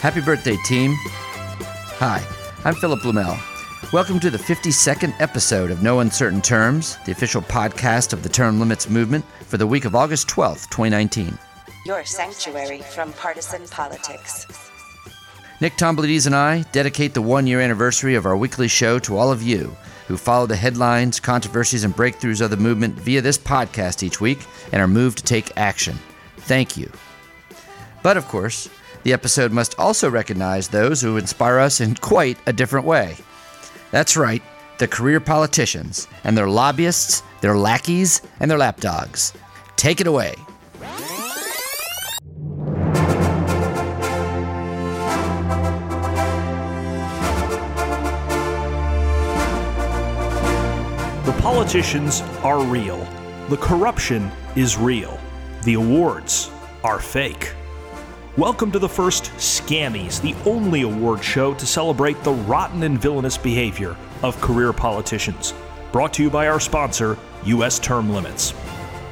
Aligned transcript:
Happy 0.00 0.22
birthday, 0.22 0.56
team. 0.64 0.94
Hi, 1.98 2.26
I'm 2.64 2.74
Philip 2.74 3.00
Blumel. 3.00 3.38
Welcome 3.92 4.18
to 4.20 4.30
the 4.30 4.38
52nd 4.38 5.14
episode 5.20 5.70
of 5.70 5.82
No 5.82 6.00
Uncertain 6.00 6.40
Terms, 6.40 6.96
the 7.04 7.12
official 7.12 7.42
podcast 7.42 8.14
of 8.14 8.22
the 8.22 8.30
Term 8.30 8.58
Limits 8.58 8.88
movement 8.88 9.26
for 9.44 9.58
the 9.58 9.66
week 9.66 9.84
of 9.84 9.94
August 9.94 10.26
12th, 10.26 10.70
2019. 10.70 11.36
Your 11.84 12.02
sanctuary 12.06 12.80
from 12.80 13.12
partisan 13.12 13.68
politics. 13.68 14.46
Nick 15.60 15.74
Tomboulides 15.74 16.24
and 16.24 16.34
I 16.34 16.62
dedicate 16.72 17.12
the 17.12 17.20
one 17.20 17.46
year 17.46 17.60
anniversary 17.60 18.14
of 18.14 18.24
our 18.24 18.38
weekly 18.38 18.68
show 18.68 18.98
to 19.00 19.18
all 19.18 19.30
of 19.30 19.42
you 19.42 19.76
who 20.08 20.16
follow 20.16 20.46
the 20.46 20.56
headlines, 20.56 21.20
controversies, 21.20 21.84
and 21.84 21.94
breakthroughs 21.94 22.40
of 22.40 22.48
the 22.48 22.56
movement 22.56 22.94
via 22.94 23.20
this 23.20 23.36
podcast 23.36 24.02
each 24.02 24.18
week 24.18 24.46
and 24.72 24.80
are 24.80 24.88
moved 24.88 25.18
to 25.18 25.24
take 25.24 25.54
action. 25.58 25.98
Thank 26.38 26.78
you. 26.78 26.90
But 28.02 28.16
of 28.16 28.26
course, 28.28 28.70
the 29.02 29.12
episode 29.12 29.52
must 29.52 29.78
also 29.78 30.10
recognize 30.10 30.68
those 30.68 31.00
who 31.00 31.16
inspire 31.16 31.58
us 31.58 31.80
in 31.80 31.94
quite 31.94 32.38
a 32.46 32.52
different 32.52 32.86
way. 32.86 33.16
That's 33.90 34.16
right, 34.16 34.42
the 34.78 34.88
career 34.88 35.20
politicians 35.20 36.08
and 36.24 36.36
their 36.36 36.48
lobbyists, 36.48 37.22
their 37.40 37.56
lackeys, 37.56 38.22
and 38.40 38.50
their 38.50 38.58
lapdogs. 38.58 39.32
Take 39.76 40.00
it 40.00 40.06
away. 40.06 40.34
The 51.24 51.38
politicians 51.42 52.20
are 52.42 52.62
real. 52.62 53.06
The 53.48 53.56
corruption 53.56 54.30
is 54.56 54.76
real. 54.76 55.18
The 55.64 55.74
awards 55.74 56.50
are 56.84 56.98
fake. 56.98 57.54
Welcome 58.36 58.70
to 58.72 58.78
the 58.78 58.88
first 58.88 59.24
Scammies, 59.38 60.20
the 60.22 60.36
only 60.48 60.82
award 60.82 61.22
show 61.24 61.52
to 61.52 61.66
celebrate 61.66 62.22
the 62.22 62.32
rotten 62.32 62.84
and 62.84 62.96
villainous 62.96 63.36
behavior 63.36 63.96
of 64.22 64.40
career 64.40 64.72
politicians. 64.72 65.52
Brought 65.90 66.14
to 66.14 66.22
you 66.22 66.30
by 66.30 66.46
our 66.46 66.60
sponsor, 66.60 67.18
U.S. 67.46 67.80
Term 67.80 68.08
Limits. 68.08 68.54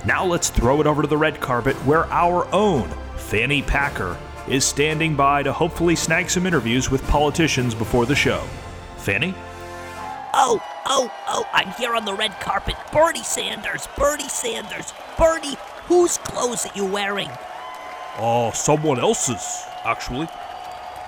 Now 0.06 0.24
let's 0.24 0.50
throw 0.50 0.80
it 0.80 0.86
over 0.86 1.02
to 1.02 1.08
the 1.08 1.16
red 1.16 1.40
carpet 1.40 1.74
where 1.84 2.06
our 2.12 2.46
own 2.54 2.88
Fanny 3.16 3.60
Packer 3.60 4.16
is 4.46 4.64
standing 4.64 5.16
by 5.16 5.42
to 5.42 5.52
hopefully 5.52 5.96
snag 5.96 6.30
some 6.30 6.46
interviews 6.46 6.88
with 6.88 7.04
politicians 7.08 7.74
before 7.74 8.06
the 8.06 8.14
show. 8.14 8.46
Fanny? 8.98 9.34
Oh, 10.32 10.62
oh, 10.86 11.12
oh, 11.26 11.44
I'm 11.52 11.72
here 11.72 11.96
on 11.96 12.04
the 12.04 12.14
red 12.14 12.38
carpet. 12.38 12.76
Bernie 12.92 13.24
Sanders, 13.24 13.88
Bernie 13.98 14.28
Sanders, 14.28 14.94
Bernie, 15.18 15.56
whose 15.86 16.18
clothes 16.18 16.66
are 16.66 16.76
you 16.76 16.86
wearing? 16.86 17.30
Oh, 18.20 18.50
someone 18.50 18.98
else's, 18.98 19.62
actually. 19.84 20.26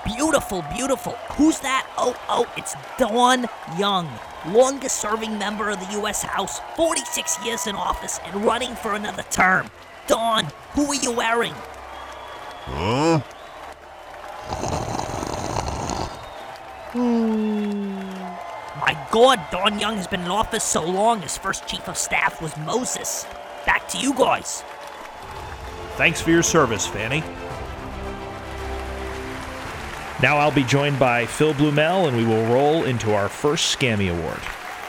Beautiful, 0.05 0.65
beautiful. 0.73 1.13
Who's 1.33 1.59
that? 1.59 1.85
Oh, 1.99 2.15
oh, 2.29 2.47
it's 2.57 2.75
Don 2.99 3.49
Young, 3.77 4.09
longest 4.47 5.01
serving 5.01 5.37
member 5.37 5.71
of 5.71 5.81
the 5.81 5.93
U.S. 5.95 6.23
House, 6.23 6.61
46 6.77 7.45
years 7.45 7.67
in 7.67 7.75
office 7.75 8.21
and 8.25 8.45
running 8.45 8.77
for 8.77 8.95
another 8.95 9.25
term. 9.25 9.69
Don, 10.07 10.47
who 10.71 10.87
are 10.87 10.95
you 10.95 11.11
wearing? 11.11 11.55
Huh? 12.65 13.19
Hmm. 16.93 17.99
My 18.81 19.09
God, 19.11 19.41
Don 19.51 19.81
Young 19.81 19.97
has 19.97 20.07
been 20.07 20.21
in 20.21 20.31
office 20.31 20.63
so 20.63 20.85
long, 20.85 21.23
his 21.23 21.37
first 21.37 21.67
chief 21.67 21.89
of 21.89 21.99
staff 21.99 22.41
was 22.41 22.57
Moses. 22.59 23.27
Back 23.67 23.89
to 23.89 23.99
you 23.99 24.15
guys. 24.15 24.63
Thanks 26.01 26.19
for 26.19 26.31
your 26.31 26.43
service, 26.43 26.87
Fanny. 26.87 27.21
Now 30.23 30.39
I'll 30.39 30.51
be 30.51 30.65
joined 30.65 30.99
by 30.99 31.27
Phil 31.27 31.53
Blumel, 31.53 32.09
and 32.09 32.17
we 32.17 32.25
will 32.25 32.47
roll 32.47 32.85
into 32.85 33.13
our 33.13 33.29
first 33.29 33.79
Scammy 33.79 34.11
Award. 34.11 34.39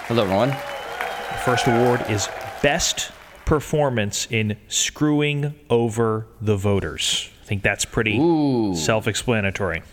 Hello, 0.07 0.23
everyone. 0.23 0.51
The 0.51 1.41
first 1.44 1.67
award 1.67 2.05
is 2.09 2.29
Best 2.63 3.11
Performance 3.44 4.25
in 4.31 4.55
Screwing 4.69 5.53
Over 5.69 6.27
the 6.39 6.55
Voters. 6.55 7.29
I 7.41 7.45
think 7.45 7.61
that's 7.61 7.83
pretty 7.83 8.17
Ooh. 8.17 8.73
self 8.73 9.05
explanatory. 9.05 9.83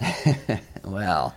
Well, 0.82 1.36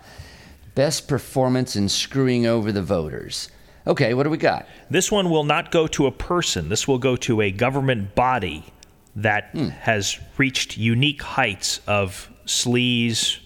best 0.74 1.06
performance 1.06 1.76
in 1.76 1.88
screwing 1.88 2.44
over 2.44 2.72
the 2.72 2.82
voters. 2.82 3.50
Okay, 3.86 4.14
what 4.14 4.24
do 4.24 4.30
we 4.30 4.36
got? 4.36 4.66
This 4.90 5.12
one 5.12 5.30
will 5.30 5.44
not 5.44 5.70
go 5.70 5.86
to 5.86 6.06
a 6.06 6.12
person, 6.12 6.70
this 6.70 6.88
will 6.88 6.98
go 6.98 7.14
to 7.14 7.40
a 7.40 7.52
government 7.52 8.16
body 8.16 8.72
that 9.18 9.54
has 9.54 10.18
reached 10.36 10.76
unique 10.76 11.22
heights 11.22 11.80
of 11.86 12.30
sleaze, 12.46 13.38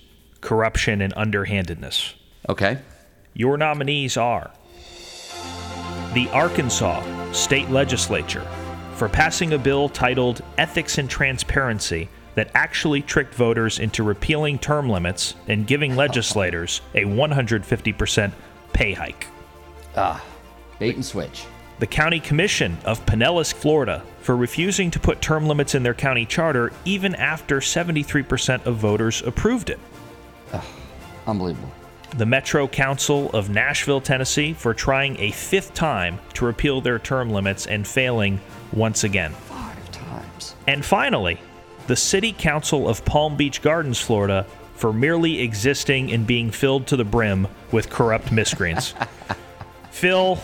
corruption, 0.42 1.00
and 1.00 1.14
underhandedness. 1.16 2.14
Okay. 2.48 2.78
Your 3.34 3.56
nominees 3.56 4.16
are 4.16 4.50
the 6.12 6.28
Arkansas 6.32 7.02
State 7.32 7.70
Legislature 7.70 8.46
for 8.96 9.08
passing 9.08 9.54
a 9.54 9.58
bill 9.58 9.88
titled 9.88 10.42
Ethics 10.58 10.98
and 10.98 11.08
Transparency 11.08 12.08
that 12.34 12.50
actually 12.54 13.00
tricked 13.00 13.34
voters 13.34 13.78
into 13.78 14.02
repealing 14.02 14.58
term 14.58 14.90
limits 14.90 15.34
and 15.48 15.66
giving 15.66 15.96
legislators 15.96 16.82
a 16.94 17.04
150% 17.04 18.32
pay 18.74 18.92
hike. 18.92 19.26
Ah, 19.96 20.22
bait 20.78 20.96
and 20.96 21.04
switch. 21.04 21.44
The 21.78 21.86
County 21.86 22.20
Commission 22.20 22.78
of 22.84 23.04
Pinellas, 23.06 23.52
Florida, 23.52 24.04
for 24.20 24.36
refusing 24.36 24.90
to 24.92 25.00
put 25.00 25.20
term 25.20 25.46
limits 25.48 25.74
in 25.74 25.82
their 25.82 25.94
county 25.94 26.24
charter 26.24 26.72
even 26.84 27.14
after 27.16 27.58
73% 27.58 28.66
of 28.66 28.76
voters 28.76 29.22
approved 29.22 29.68
it. 29.70 29.80
Unbelievable. 31.26 31.72
the 32.16 32.26
Metro 32.26 32.68
Council 32.68 33.30
of 33.30 33.48
Nashville, 33.48 34.00
Tennessee, 34.00 34.52
for 34.52 34.74
trying 34.74 35.18
a 35.18 35.30
fifth 35.30 35.72
time 35.72 36.18
to 36.34 36.44
repeal 36.44 36.80
their 36.80 36.98
term 36.98 37.30
limits 37.30 37.66
and 37.66 37.86
failing 37.86 38.38
once 38.72 39.02
again. 39.04 39.32
Five 39.32 39.90
times. 39.92 40.54
And 40.66 40.84
finally, 40.84 41.40
the 41.86 41.96
City 41.96 42.32
Council 42.32 42.88
of 42.88 43.04
Palm 43.04 43.36
Beach 43.36 43.62
Gardens, 43.62 43.98
Florida, 43.98 44.46
for 44.74 44.92
merely 44.92 45.40
existing 45.40 46.12
and 46.12 46.26
being 46.26 46.50
filled 46.50 46.86
to 46.88 46.96
the 46.96 47.04
brim 47.04 47.48
with 47.70 47.88
corrupt 47.88 48.30
miscreants. 48.30 48.94
Phil, 49.90 50.38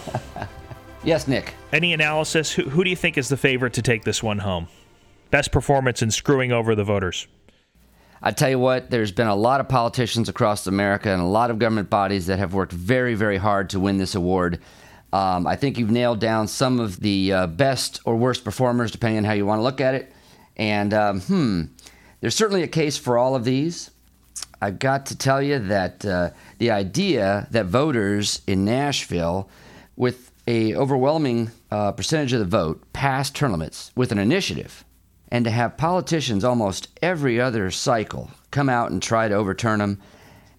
Yes, 1.04 1.28
Nick. 1.28 1.54
any 1.72 1.92
analysis? 1.92 2.52
Who, 2.52 2.64
who 2.64 2.84
do 2.84 2.90
you 2.90 2.96
think 2.96 3.16
is 3.16 3.28
the 3.28 3.36
favorite 3.36 3.72
to 3.74 3.82
take 3.82 4.04
this 4.04 4.22
one 4.22 4.38
home? 4.38 4.68
Best 5.30 5.52
performance 5.52 6.02
in 6.02 6.10
screwing 6.10 6.52
over 6.52 6.74
the 6.74 6.84
voters. 6.84 7.26
I 8.20 8.32
tell 8.32 8.50
you 8.50 8.58
what, 8.58 8.90
there's 8.90 9.12
been 9.12 9.28
a 9.28 9.34
lot 9.36 9.60
of 9.60 9.68
politicians 9.68 10.28
across 10.28 10.66
America 10.66 11.10
and 11.10 11.22
a 11.22 11.26
lot 11.26 11.50
of 11.50 11.58
government 11.60 11.88
bodies 11.88 12.26
that 12.26 12.40
have 12.40 12.52
worked 12.52 12.72
very, 12.72 13.14
very 13.14 13.36
hard 13.36 13.70
to 13.70 13.80
win 13.80 13.98
this 13.98 14.16
award. 14.16 14.60
Um, 15.12 15.46
I 15.46 15.54
think 15.54 15.78
you've 15.78 15.90
nailed 15.90 16.18
down 16.18 16.48
some 16.48 16.80
of 16.80 16.98
the 17.00 17.32
uh, 17.32 17.46
best 17.46 18.00
or 18.04 18.16
worst 18.16 18.44
performers, 18.44 18.90
depending 18.90 19.18
on 19.18 19.24
how 19.24 19.32
you 19.32 19.46
want 19.46 19.60
to 19.60 19.62
look 19.62 19.80
at 19.80 19.94
it. 19.94 20.12
And 20.56 20.92
um, 20.92 21.20
hmm, 21.20 21.62
there's 22.20 22.34
certainly 22.34 22.64
a 22.64 22.68
case 22.68 22.98
for 22.98 23.16
all 23.16 23.36
of 23.36 23.44
these. 23.44 23.90
I've 24.60 24.80
got 24.80 25.06
to 25.06 25.16
tell 25.16 25.40
you 25.40 25.60
that 25.60 26.04
uh, 26.04 26.30
the 26.58 26.72
idea 26.72 27.46
that 27.52 27.66
voters 27.66 28.42
in 28.48 28.64
Nashville, 28.64 29.48
with 29.94 30.27
a 30.48 30.74
overwhelming 30.74 31.50
uh, 31.70 31.92
percentage 31.92 32.32
of 32.32 32.40
the 32.40 32.46
vote, 32.46 32.82
passed 32.94 33.34
term 33.36 33.52
limits 33.52 33.92
with 33.94 34.10
an 34.10 34.18
initiative, 34.18 34.82
and 35.30 35.44
to 35.44 35.50
have 35.50 35.76
politicians 35.76 36.42
almost 36.42 36.88
every 37.02 37.38
other 37.38 37.70
cycle 37.70 38.30
come 38.50 38.70
out 38.70 38.90
and 38.90 39.02
try 39.02 39.28
to 39.28 39.34
overturn 39.34 39.78
them, 39.78 40.00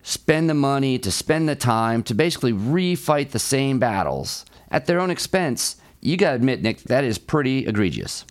spend 0.03 0.47
the 0.47 0.53
money, 0.53 0.99
to 0.99 1.11
spend 1.11 1.49
the 1.49 1.55
time, 1.55 2.03
to 2.03 2.13
basically 2.13 2.53
refight 2.53 3.31
the 3.31 3.39
same 3.39 3.79
battles 3.79 4.45
at 4.69 4.85
their 4.85 4.99
own 4.99 5.09
expense, 5.09 5.77
you 6.01 6.17
got 6.17 6.29
to 6.29 6.35
admit, 6.35 6.61
Nick, 6.61 6.83
that 6.83 7.03
is 7.03 7.17
pretty 7.17 7.65
egregious. 7.65 8.25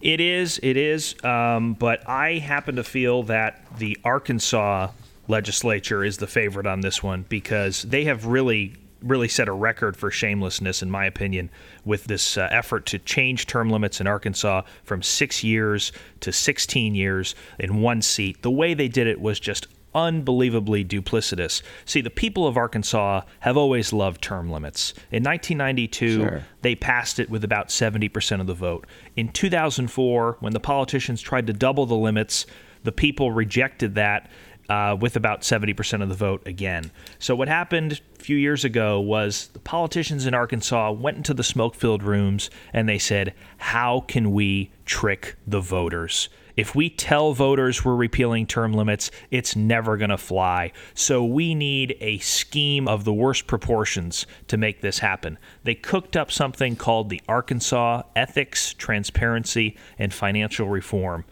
It 0.00 0.22
is, 0.22 0.58
it 0.62 0.78
is. 0.78 1.22
Um, 1.22 1.74
but 1.74 2.08
I 2.08 2.38
happen 2.38 2.76
to 2.76 2.84
feel 2.84 3.24
that 3.24 3.62
the 3.78 3.98
Arkansas 4.04 4.88
legislature 5.28 6.02
is 6.02 6.16
the 6.16 6.26
favorite 6.26 6.66
on 6.66 6.80
this 6.80 7.02
one 7.02 7.26
because 7.28 7.82
they 7.82 8.04
have 8.04 8.24
really, 8.24 8.74
really 9.04 9.28
set 9.28 9.48
a 9.48 9.52
record 9.52 9.96
for 9.96 10.10
shamelessness, 10.10 10.82
in 10.82 10.90
my 10.90 11.04
opinion, 11.04 11.50
with 11.84 12.04
this 12.04 12.36
uh, 12.36 12.48
effort 12.50 12.86
to 12.86 12.98
change 12.98 13.46
term 13.46 13.70
limits 13.70 14.00
in 14.00 14.06
Arkansas 14.06 14.62
from 14.82 15.02
six 15.02 15.44
years 15.44 15.92
to 16.20 16.32
16 16.32 16.94
years 16.94 17.34
in 17.58 17.80
one 17.82 18.02
seat. 18.02 18.42
The 18.42 18.50
way 18.50 18.74
they 18.74 18.88
did 18.88 19.06
it 19.06 19.20
was 19.20 19.38
just 19.38 19.66
unbelievably 19.94 20.84
duplicitous. 20.84 21.62
See, 21.84 22.00
the 22.00 22.10
people 22.10 22.46
of 22.48 22.56
Arkansas 22.56 23.22
have 23.40 23.56
always 23.56 23.92
loved 23.92 24.22
term 24.22 24.50
limits. 24.50 24.92
In 25.12 25.22
1992, 25.22 26.16
Sure. 26.16 26.42
they 26.62 26.74
passed 26.74 27.20
it 27.20 27.30
with 27.30 27.44
about 27.44 27.68
70% 27.68 28.40
of 28.40 28.46
the 28.46 28.54
vote. 28.54 28.86
In 29.16 29.28
2004, 29.28 30.38
when 30.40 30.52
the 30.52 30.60
politicians 30.60 31.22
tried 31.22 31.46
to 31.46 31.52
double 31.52 31.86
the 31.86 31.94
limits, 31.94 32.44
the 32.82 32.92
people 32.92 33.30
rejected 33.32 33.94
that 33.94 34.28
uh, 34.68 34.96
with 34.98 35.16
about 35.16 35.42
70% 35.42 36.02
of 36.02 36.08
the 36.08 36.14
vote 36.14 36.46
again. 36.46 36.90
So, 37.18 37.34
what 37.34 37.48
happened 37.48 38.00
a 38.18 38.22
few 38.22 38.36
years 38.36 38.64
ago 38.64 39.00
was 39.00 39.48
the 39.48 39.58
politicians 39.58 40.26
in 40.26 40.34
Arkansas 40.34 40.92
went 40.92 41.16
into 41.16 41.34
the 41.34 41.44
smoke 41.44 41.74
filled 41.74 42.02
rooms 42.02 42.50
and 42.72 42.88
they 42.88 42.98
said, 42.98 43.34
How 43.58 44.00
can 44.00 44.32
we 44.32 44.70
trick 44.84 45.36
the 45.46 45.60
voters? 45.60 46.28
If 46.56 46.74
we 46.74 46.88
tell 46.88 47.32
voters 47.32 47.84
we're 47.84 47.96
repealing 47.96 48.46
term 48.46 48.72
limits, 48.72 49.10
it's 49.30 49.56
never 49.56 49.96
going 49.96 50.10
to 50.10 50.16
fly. 50.16 50.72
So 50.94 51.24
we 51.24 51.52
need 51.52 51.96
a 52.00 52.18
scheme 52.18 52.86
of 52.86 53.04
the 53.04 53.12
worst 53.12 53.48
proportions 53.48 54.24
to 54.46 54.56
make 54.56 54.80
this 54.80 55.00
happen. 55.00 55.38
They 55.64 55.74
cooked 55.74 56.16
up 56.16 56.30
something 56.30 56.76
called 56.76 57.10
the 57.10 57.20
Arkansas 57.28 58.02
Ethics, 58.14 58.72
Transparency, 58.74 59.76
and 59.98 60.14
Financial 60.14 60.68
Reform 60.68 61.24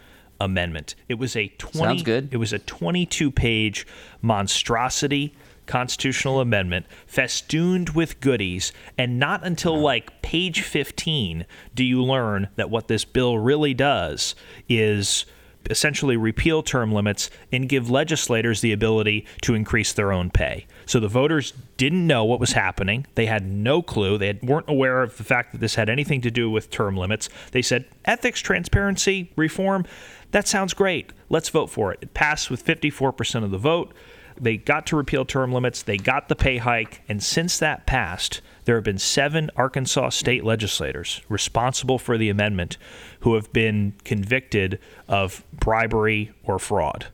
Amendment. 0.44 0.94
It 1.08 1.14
was 1.14 1.36
a 1.36 1.48
20 1.48 1.78
Sounds 1.78 2.02
good. 2.02 2.28
It 2.32 2.36
was 2.36 2.52
a 2.52 2.58
22-page 2.58 3.86
monstrosity 4.20 5.34
constitutional 5.66 6.40
amendment 6.40 6.84
festooned 7.06 7.90
with 7.90 8.18
goodies 8.20 8.72
and 8.98 9.18
not 9.20 9.46
until 9.46 9.78
like 9.78 10.20
page 10.20 10.60
15 10.60 11.46
do 11.72 11.84
you 11.84 12.02
learn 12.02 12.48
that 12.56 12.68
what 12.68 12.88
this 12.88 13.04
bill 13.04 13.38
really 13.38 13.72
does 13.72 14.34
is 14.68 15.24
essentially 15.70 16.16
repeal 16.16 16.62
term 16.62 16.92
limits 16.92 17.30
and 17.50 17.68
give 17.68 17.90
legislators 17.90 18.60
the 18.60 18.72
ability 18.72 19.26
to 19.42 19.54
increase 19.54 19.92
their 19.92 20.12
own 20.12 20.30
pay. 20.30 20.66
So 20.86 21.00
the 21.00 21.08
voters 21.08 21.52
didn't 21.76 22.06
know 22.06 22.24
what 22.24 22.40
was 22.40 22.52
happening. 22.52 23.06
They 23.14 23.26
had 23.26 23.46
no 23.46 23.82
clue. 23.82 24.18
They 24.18 24.38
weren't 24.42 24.68
aware 24.68 25.02
of 25.02 25.16
the 25.16 25.24
fact 25.24 25.52
that 25.52 25.58
this 25.58 25.74
had 25.74 25.88
anything 25.88 26.20
to 26.22 26.30
do 26.30 26.50
with 26.50 26.70
term 26.70 26.96
limits. 26.96 27.28
They 27.52 27.62
said 27.62 27.86
ethics, 28.04 28.40
transparency, 28.40 29.32
reform, 29.36 29.84
that 30.32 30.48
sounds 30.48 30.74
great. 30.74 31.12
Let's 31.28 31.50
vote 31.50 31.68
for 31.68 31.92
it. 31.92 31.98
It 32.02 32.14
passed 32.14 32.50
with 32.50 32.64
54% 32.64 33.44
of 33.44 33.50
the 33.50 33.58
vote. 33.58 33.92
They 34.40 34.56
got 34.56 34.86
to 34.86 34.96
repeal 34.96 35.24
term 35.24 35.52
limits, 35.52 35.82
they 35.82 35.96
got 35.96 36.28
the 36.28 36.36
pay 36.36 36.58
hike, 36.58 37.02
and 37.08 37.22
since 37.22 37.58
that 37.58 37.86
passed, 37.86 38.40
there 38.64 38.76
have 38.76 38.84
been 38.84 38.98
seven 38.98 39.50
Arkansas 39.56 40.10
state 40.10 40.44
legislators 40.44 41.20
responsible 41.28 41.98
for 41.98 42.16
the 42.16 42.28
amendment 42.28 42.76
who 43.20 43.34
have 43.34 43.52
been 43.52 43.94
convicted 44.04 44.78
of 45.08 45.44
bribery 45.52 46.32
or 46.44 46.58
fraud. 46.58 47.06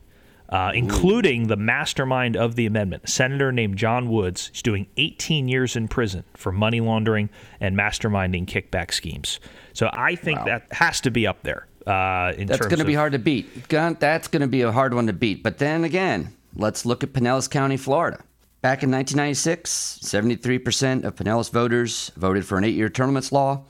Uh, 0.49 0.71
including 0.73 1.45
the 1.45 1.55
mastermind 1.55 2.35
of 2.35 2.55
the 2.55 2.65
amendment, 2.65 3.03
a 3.05 3.07
senator 3.07 3.51
named 3.51 3.77
John 3.77 4.09
Woods. 4.09 4.49
He's 4.51 4.63
doing 4.63 4.87
18 4.97 5.47
years 5.47 5.75
in 5.75 5.87
prison 5.87 6.23
for 6.35 6.51
money 6.51 6.81
laundering 6.81 7.29
and 7.59 7.77
masterminding 7.77 8.47
kickback 8.47 8.91
schemes. 8.91 9.39
So 9.73 9.91
I 9.93 10.15
think 10.15 10.39
Wow. 10.39 10.45
that 10.45 10.63
has 10.71 11.01
to 11.01 11.11
be 11.11 11.27
up 11.27 11.43
there. 11.43 11.67
Uh, 11.85 12.33
in 12.35 12.47
That's 12.47 12.65
going 12.65 12.79
to 12.79 12.85
be 12.85 12.95
hard 12.95 13.11
to 13.11 13.19
beat. 13.19 13.69
That's 13.69 14.27
going 14.27 14.41
to 14.41 14.47
be 14.47 14.61
a 14.63 14.71
hard 14.71 14.95
one 14.95 15.05
to 15.05 15.13
beat. 15.13 15.43
But 15.43 15.59
then 15.59 15.83
again, 15.83 16.33
let's 16.59 16.85
look 16.85 17.03
at 17.03 17.13
Pinellas 17.13 17.49
County, 17.49 17.77
Florida. 17.77 18.23
Back 18.61 18.83
in 18.83 18.91
1996, 18.91 19.99
73% 20.03 21.05
of 21.05 21.15
Pinellas 21.15 21.49
voters 21.49 22.11
voted 22.17 22.45
for 22.45 22.57
an 22.57 22.65
eight 22.65 22.75
year 22.75 22.91
limits 22.99 23.31
law. 23.31 23.63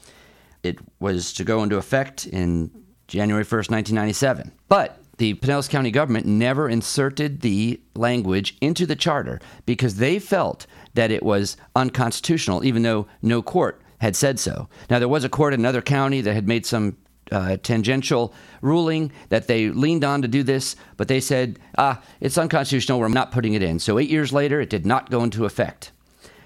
It 0.64 0.80
was 1.00 1.32
to 1.34 1.44
go 1.44 1.64
into 1.64 1.78
effect 1.78 2.26
in 2.26 2.72
January 3.08 3.46
1st, 3.46 3.70
1997. 3.70 4.52
But 4.68 5.00
the 5.18 5.36
Pinellas 5.36 5.70
County 5.70 5.92
government 5.92 6.26
never 6.26 6.68
inserted 6.68 7.42
the 7.42 7.80
language 7.96 8.58
into 8.62 8.86
the 8.86 8.96
charter 8.96 9.40
because 9.66 9.96
they 9.96 10.18
felt 10.18 10.66
that 10.96 11.12
it 11.12 11.22
was 11.22 11.56
unconstitutional, 11.76 12.66
even 12.66 12.82
though 12.82 13.08
no 13.22 13.42
court 13.42 13.82
had 14.00 14.16
said 14.16 14.40
so. 14.40 14.68
Now, 14.90 14.98
there 14.98 15.08
was 15.08 15.24
a 15.24 15.30
court 15.30 15.54
in 15.54 15.60
another 15.60 15.82
county 15.82 16.22
that 16.22 16.34
had 16.34 16.48
made 16.48 16.66
some 16.66 16.98
uh, 17.32 17.58
tangential 17.58 18.34
ruling 18.62 19.12
that 19.30 19.48
they 19.48 19.70
leaned 19.70 20.04
on 20.04 20.22
to 20.22 20.28
do 20.28 20.44
this, 20.44 20.76
but 20.98 21.08
they 21.08 21.20
said, 21.20 21.60
ah, 21.78 22.02
it's 22.20 22.38
unconstitutional. 22.38 23.00
We're 23.00 23.10
not 23.10 23.32
putting 23.32 23.54
it 23.54 23.64
in. 23.64 23.80
So, 23.80 24.00
eight 24.00 24.10
years 24.10 24.34
later, 24.34 24.62
it 24.62 24.70
did 24.70 24.86
not 24.86 25.10
go 25.10 25.24
into 25.24 25.46
effect. 25.46 25.92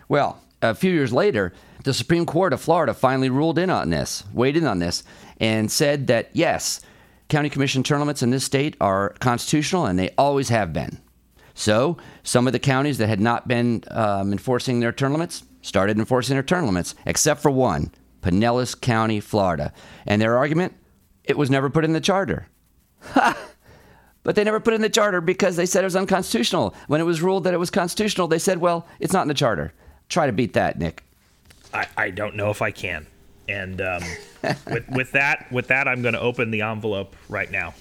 Well, 0.07 0.41
a 0.61 0.75
few 0.75 0.91
years 0.91 1.11
later, 1.11 1.53
the 1.83 1.93
Supreme 1.93 2.25
Court 2.25 2.53
of 2.53 2.61
Florida 2.61 2.93
finally 2.93 3.29
ruled 3.29 3.59
in 3.59 3.69
on 3.69 3.89
this, 3.89 4.23
weighed 4.33 4.57
in 4.57 4.65
on 4.65 4.79
this, 4.79 5.03
and 5.39 5.71
said 5.71 6.07
that 6.07 6.29
yes, 6.33 6.81
county 7.27 7.49
commission 7.49 7.83
term 7.83 7.99
limits 7.99 8.23
in 8.23 8.29
this 8.29 8.43
state 8.43 8.75
are 8.79 9.09
constitutional 9.19 9.85
and 9.85 9.99
they 9.99 10.11
always 10.17 10.49
have 10.49 10.71
been. 10.71 10.99
So, 11.53 11.97
some 12.23 12.47
of 12.47 12.53
the 12.53 12.59
counties 12.59 12.97
that 12.97 13.09
had 13.09 13.19
not 13.19 13.47
been 13.47 13.83
um, 13.91 14.31
enforcing 14.31 14.79
their 14.79 14.91
term 14.91 15.11
limits 15.11 15.43
started 15.61 15.97
enforcing 15.99 16.35
their 16.35 16.43
term 16.43 16.65
limits, 16.65 16.95
except 17.05 17.41
for 17.41 17.51
one, 17.51 17.91
Pinellas 18.23 18.79
County, 18.79 19.19
Florida. 19.19 19.73
And 20.05 20.21
their 20.21 20.37
argument, 20.37 20.73
it 21.23 21.37
was 21.37 21.49
never 21.49 21.69
put 21.69 21.85
in 21.85 21.93
the 21.93 22.01
charter. 22.01 22.47
But 24.23 24.35
they 24.35 24.43
never 24.45 24.61
put 24.61 24.73
it 24.73 24.77
in 24.77 24.81
the 24.81 24.89
charter 24.89 25.19
because 25.19 25.57
they 25.57 25.65
said 25.65 25.83
it 25.83 25.85
was 25.85 25.97
unconstitutional. 25.97 26.73
When 26.87 27.01
it 27.01 27.03
was 27.03 27.21
ruled 27.21 27.43
that 27.43 27.53
it 27.53 27.57
was 27.57 27.69
constitutional, 27.69 28.27
they 28.27 28.39
said, 28.39 28.59
well, 28.59 28.87
it's 28.99 29.13
not 29.13 29.23
in 29.23 29.27
the 29.27 29.33
charter. 29.33 29.73
Try 30.07 30.27
to 30.27 30.31
beat 30.31 30.53
that, 30.53 30.79
Nick. 30.79 31.03
I, 31.73 31.87
I 31.97 32.09
don't 32.09 32.35
know 32.35 32.49
if 32.49 32.61
I 32.61 32.71
can. 32.71 33.05
And 33.49 33.81
um, 33.81 34.01
with, 34.67 34.87
with 34.89 35.11
that, 35.11 35.51
with 35.51 35.67
that, 35.67 35.89
I'm 35.89 36.01
going 36.01 36.13
to 36.13 36.21
open 36.21 36.51
the 36.51 36.61
envelope 36.61 37.15
right 37.27 37.51
now. 37.51 37.73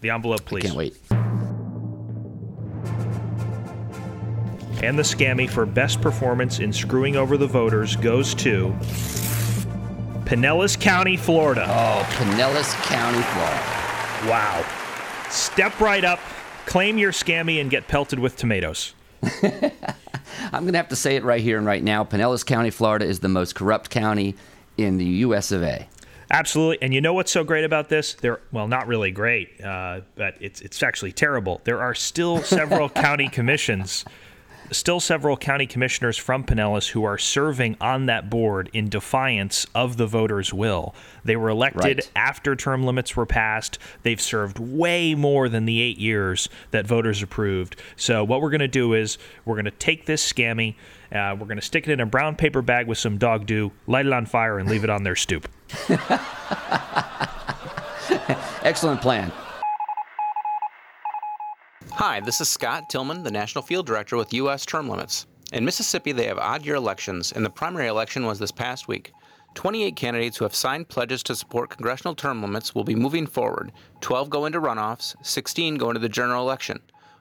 The 0.00 0.10
envelope, 0.10 0.44
please. 0.44 0.64
I 0.64 0.66
Can't 0.68 0.76
wait. 0.76 0.96
And 4.82 4.98
the 4.98 5.02
scammy 5.02 5.48
for 5.48 5.66
best 5.66 6.00
performance 6.00 6.58
in 6.60 6.72
screwing 6.72 7.16
over 7.16 7.36
the 7.36 7.46
voters 7.46 7.96
goes 7.96 8.34
to 8.36 8.76
Pinellas 10.24 10.80
County, 10.80 11.18
Florida. 11.18 11.66
Oh, 11.68 12.02
Pinellas 12.14 12.72
County, 12.84 13.20
Florida. 13.20 13.60
Wow. 14.30 14.64
Step 15.28 15.78
right 15.80 16.04
up, 16.04 16.18
claim 16.64 16.96
your 16.96 17.12
scammy, 17.12 17.60
and 17.60 17.70
get 17.70 17.88
pelted 17.88 18.18
with 18.18 18.36
tomatoes. 18.36 18.94
I'm 19.22 20.62
going 20.62 20.72
to 20.72 20.78
have 20.78 20.88
to 20.88 20.96
say 20.96 21.16
it 21.16 21.24
right 21.24 21.42
here 21.42 21.58
and 21.58 21.66
right 21.66 21.82
now. 21.82 22.04
Pinellas 22.04 22.44
County, 22.44 22.70
Florida 22.70 23.04
is 23.04 23.20
the 23.20 23.28
most 23.28 23.54
corrupt 23.54 23.90
county 23.90 24.34
in 24.78 24.96
the 24.96 25.04
U.S. 25.04 25.52
of 25.52 25.62
A. 25.62 25.86
Absolutely. 26.30 26.78
And 26.80 26.94
you 26.94 27.02
know 27.02 27.12
what's 27.12 27.30
so 27.30 27.44
great 27.44 27.64
about 27.64 27.90
this? 27.90 28.14
There, 28.14 28.40
well, 28.50 28.66
not 28.66 28.86
really 28.86 29.10
great, 29.10 29.62
uh, 29.62 30.00
but 30.16 30.36
it's 30.40 30.62
it's 30.62 30.82
actually 30.82 31.12
terrible. 31.12 31.60
There 31.64 31.80
are 31.82 31.94
still 31.94 32.42
several 32.42 32.88
county 33.06 33.28
commissions, 33.28 34.04
still 34.70 35.00
several 35.00 35.36
county 35.36 35.66
commissioners 35.66 36.16
from 36.16 36.44
Pinellas 36.44 36.88
who 36.90 37.04
are 37.04 37.18
serving 37.18 37.76
on 37.80 38.06
that 38.06 38.28
board 38.30 38.70
in 38.72 38.88
defiance 38.88 39.66
of 39.74 39.96
the 39.96 40.06
voters' 40.06 40.52
will. 40.52 40.94
They 41.24 41.36
were 41.36 41.48
elected 41.48 41.82
Right. 41.98 42.10
after 42.16 42.56
term 42.56 42.84
limits 42.84 43.14
were 43.16 43.26
passed. 43.26 43.78
They've 44.02 44.20
served 44.20 44.58
way 44.58 45.14
more 45.14 45.48
than 45.48 45.64
the 45.66 45.80
eight 45.80 45.98
years 45.98 46.48
that 46.70 46.86
voters 46.86 47.22
approved. 47.22 47.76
So 47.96 48.24
what 48.24 48.40
we're 48.40 48.50
going 48.50 48.60
to 48.60 48.68
do 48.68 48.94
is 48.94 49.18
we're 49.44 49.56
going 49.56 49.64
to 49.66 49.70
take 49.70 50.06
this 50.06 50.26
scammy. 50.32 50.74
Uh, 51.12 51.36
we're 51.38 51.46
going 51.46 51.56
to 51.56 51.62
stick 51.62 51.86
it 51.86 51.92
in 51.92 52.00
a 52.00 52.06
brown 52.06 52.34
paper 52.34 52.62
bag 52.62 52.86
with 52.88 52.98
some 52.98 53.18
dog 53.18 53.46
dew, 53.46 53.70
light 53.86 54.06
it 54.06 54.12
on 54.12 54.26
fire, 54.26 54.58
and 54.58 54.68
leave 54.68 54.82
it 54.84 54.90
on 54.90 55.02
their 55.04 55.14
stoop. 55.16 55.48
Excellent 58.62 59.00
plan. 59.00 59.30
Hi, 61.96 62.18
this 62.18 62.40
is 62.40 62.48
Scott 62.48 62.90
Tillman, 62.90 63.22
the 63.22 63.30
National 63.30 63.62
Field 63.62 63.86
Director 63.86 64.16
with 64.16 64.34
U.S. 64.34 64.66
Term 64.66 64.88
Limits. 64.88 65.26
In 65.52 65.64
Mississippi, 65.64 66.10
they 66.10 66.26
have 66.26 66.38
odd 66.38 66.66
year 66.66 66.74
elections, 66.74 67.30
and 67.30 67.44
the 67.44 67.50
primary 67.50 67.86
election 67.86 68.26
was 68.26 68.40
this 68.40 68.50
past 68.50 68.88
week. 68.88 69.12
28 69.54 69.94
candidates 69.94 70.36
who 70.36 70.44
have 70.44 70.56
signed 70.56 70.88
pledges 70.88 71.22
to 71.22 71.36
support 71.36 71.70
congressional 71.70 72.16
term 72.16 72.42
limits 72.42 72.74
will 72.74 72.82
be 72.82 72.96
moving 72.96 73.28
forward. 73.28 73.70
12 74.00 74.28
go 74.28 74.44
into 74.44 74.60
runoffs, 74.60 75.14
16 75.22 75.76
go 75.76 75.90
into 75.90 76.00
the 76.00 76.08
general 76.08 76.42
election. 76.42 76.80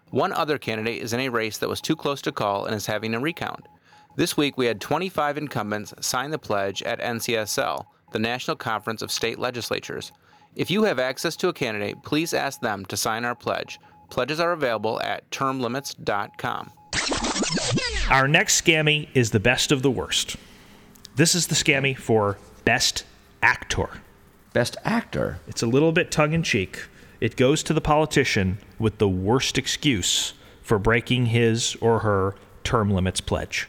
One 0.10 0.34
other 0.34 0.58
candidate 0.58 1.04
is 1.04 1.14
in 1.14 1.20
a 1.20 1.30
race 1.30 1.60
that 1.60 1.70
was 1.70 1.80
too 1.80 1.96
close 1.96 2.24
to 2.24 2.32
call 2.32 2.66
and 2.66 2.76
is 2.76 2.88
having 2.88 3.14
a 3.14 3.20
recount. 3.20 3.68
This 4.16 4.36
week, 4.36 4.58
we 4.58 4.66
had 4.66 4.82
25 4.82 5.38
incumbents 5.38 5.94
sign 6.02 6.32
the 6.32 6.40
pledge 6.40 6.82
at 6.82 7.00
NCSL, 7.00 7.86
the 8.12 8.20
National 8.20 8.58
Conference 8.58 9.04
of 9.04 9.12
State 9.12 9.38
Legislatures. 9.38 10.12
If 10.56 10.72
you 10.72 10.84
have 10.84 10.98
access 10.98 11.36
to 11.38 11.50
a 11.50 11.54
candidate, 11.54 12.02
please 12.04 12.34
ask 12.34 12.60
them 12.60 12.86
to 12.86 12.98
sign 12.98 13.24
our 13.24 13.36
pledge. 13.36 13.80
Pledges 14.10 14.40
are 14.40 14.52
available 14.52 15.02
at 15.02 15.30
termlimits.com. 15.32 16.72
Our 18.10 18.28
next 18.28 18.62
scammy 18.62 19.10
is 19.14 19.32
the 19.32 19.40
best 19.40 19.72
of 19.72 19.82
the 19.82 19.92
worst. 19.92 20.36
This 21.16 21.36
is 21.36 21.48
the 21.48 21.56
scammy 21.56 21.98
for 21.98 22.38
best 22.66 23.06
actor. 23.42 23.90
Best 24.54 24.78
actor. 24.84 25.40
It's 25.48 25.64
a 25.64 25.68
little 25.68 25.92
bit 25.92 26.12
tongue 26.12 26.34
in 26.34 26.44
cheek. 26.44 26.84
It 27.20 27.36
goes 27.36 27.64
to 27.64 27.74
the 27.74 27.82
politician 27.82 28.60
with 28.78 28.98
the 28.98 29.10
worst 29.10 29.58
excuse 29.58 30.34
for 30.62 30.78
breaking 30.78 31.28
his 31.28 31.76
or 31.82 32.00
her 32.00 32.36
term 32.64 32.92
limits 32.92 33.22
pledge. 33.22 33.68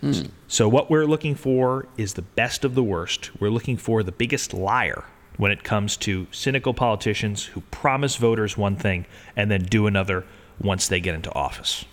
Hmm. 0.00 0.12
So, 0.48 0.68
what 0.68 0.90
we're 0.90 1.06
looking 1.06 1.34
for 1.34 1.86
is 1.98 2.14
the 2.14 2.22
best 2.22 2.64
of 2.64 2.74
the 2.74 2.82
worst. 2.82 3.30
We're 3.38 3.50
looking 3.50 3.76
for 3.76 4.02
the 4.02 4.12
biggest 4.12 4.54
liar 4.54 5.04
when 5.40 5.50
it 5.50 5.64
comes 5.64 5.96
to 5.96 6.26
cynical 6.30 6.74
politicians 6.74 7.46
who 7.46 7.62
promise 7.70 8.16
voters 8.16 8.58
one 8.58 8.76
thing 8.76 9.06
and 9.34 9.50
then 9.50 9.62
do 9.62 9.86
another 9.86 10.22
once 10.60 10.86
they 10.86 11.00
get 11.00 11.14
into 11.14 11.32
office. 11.32 11.86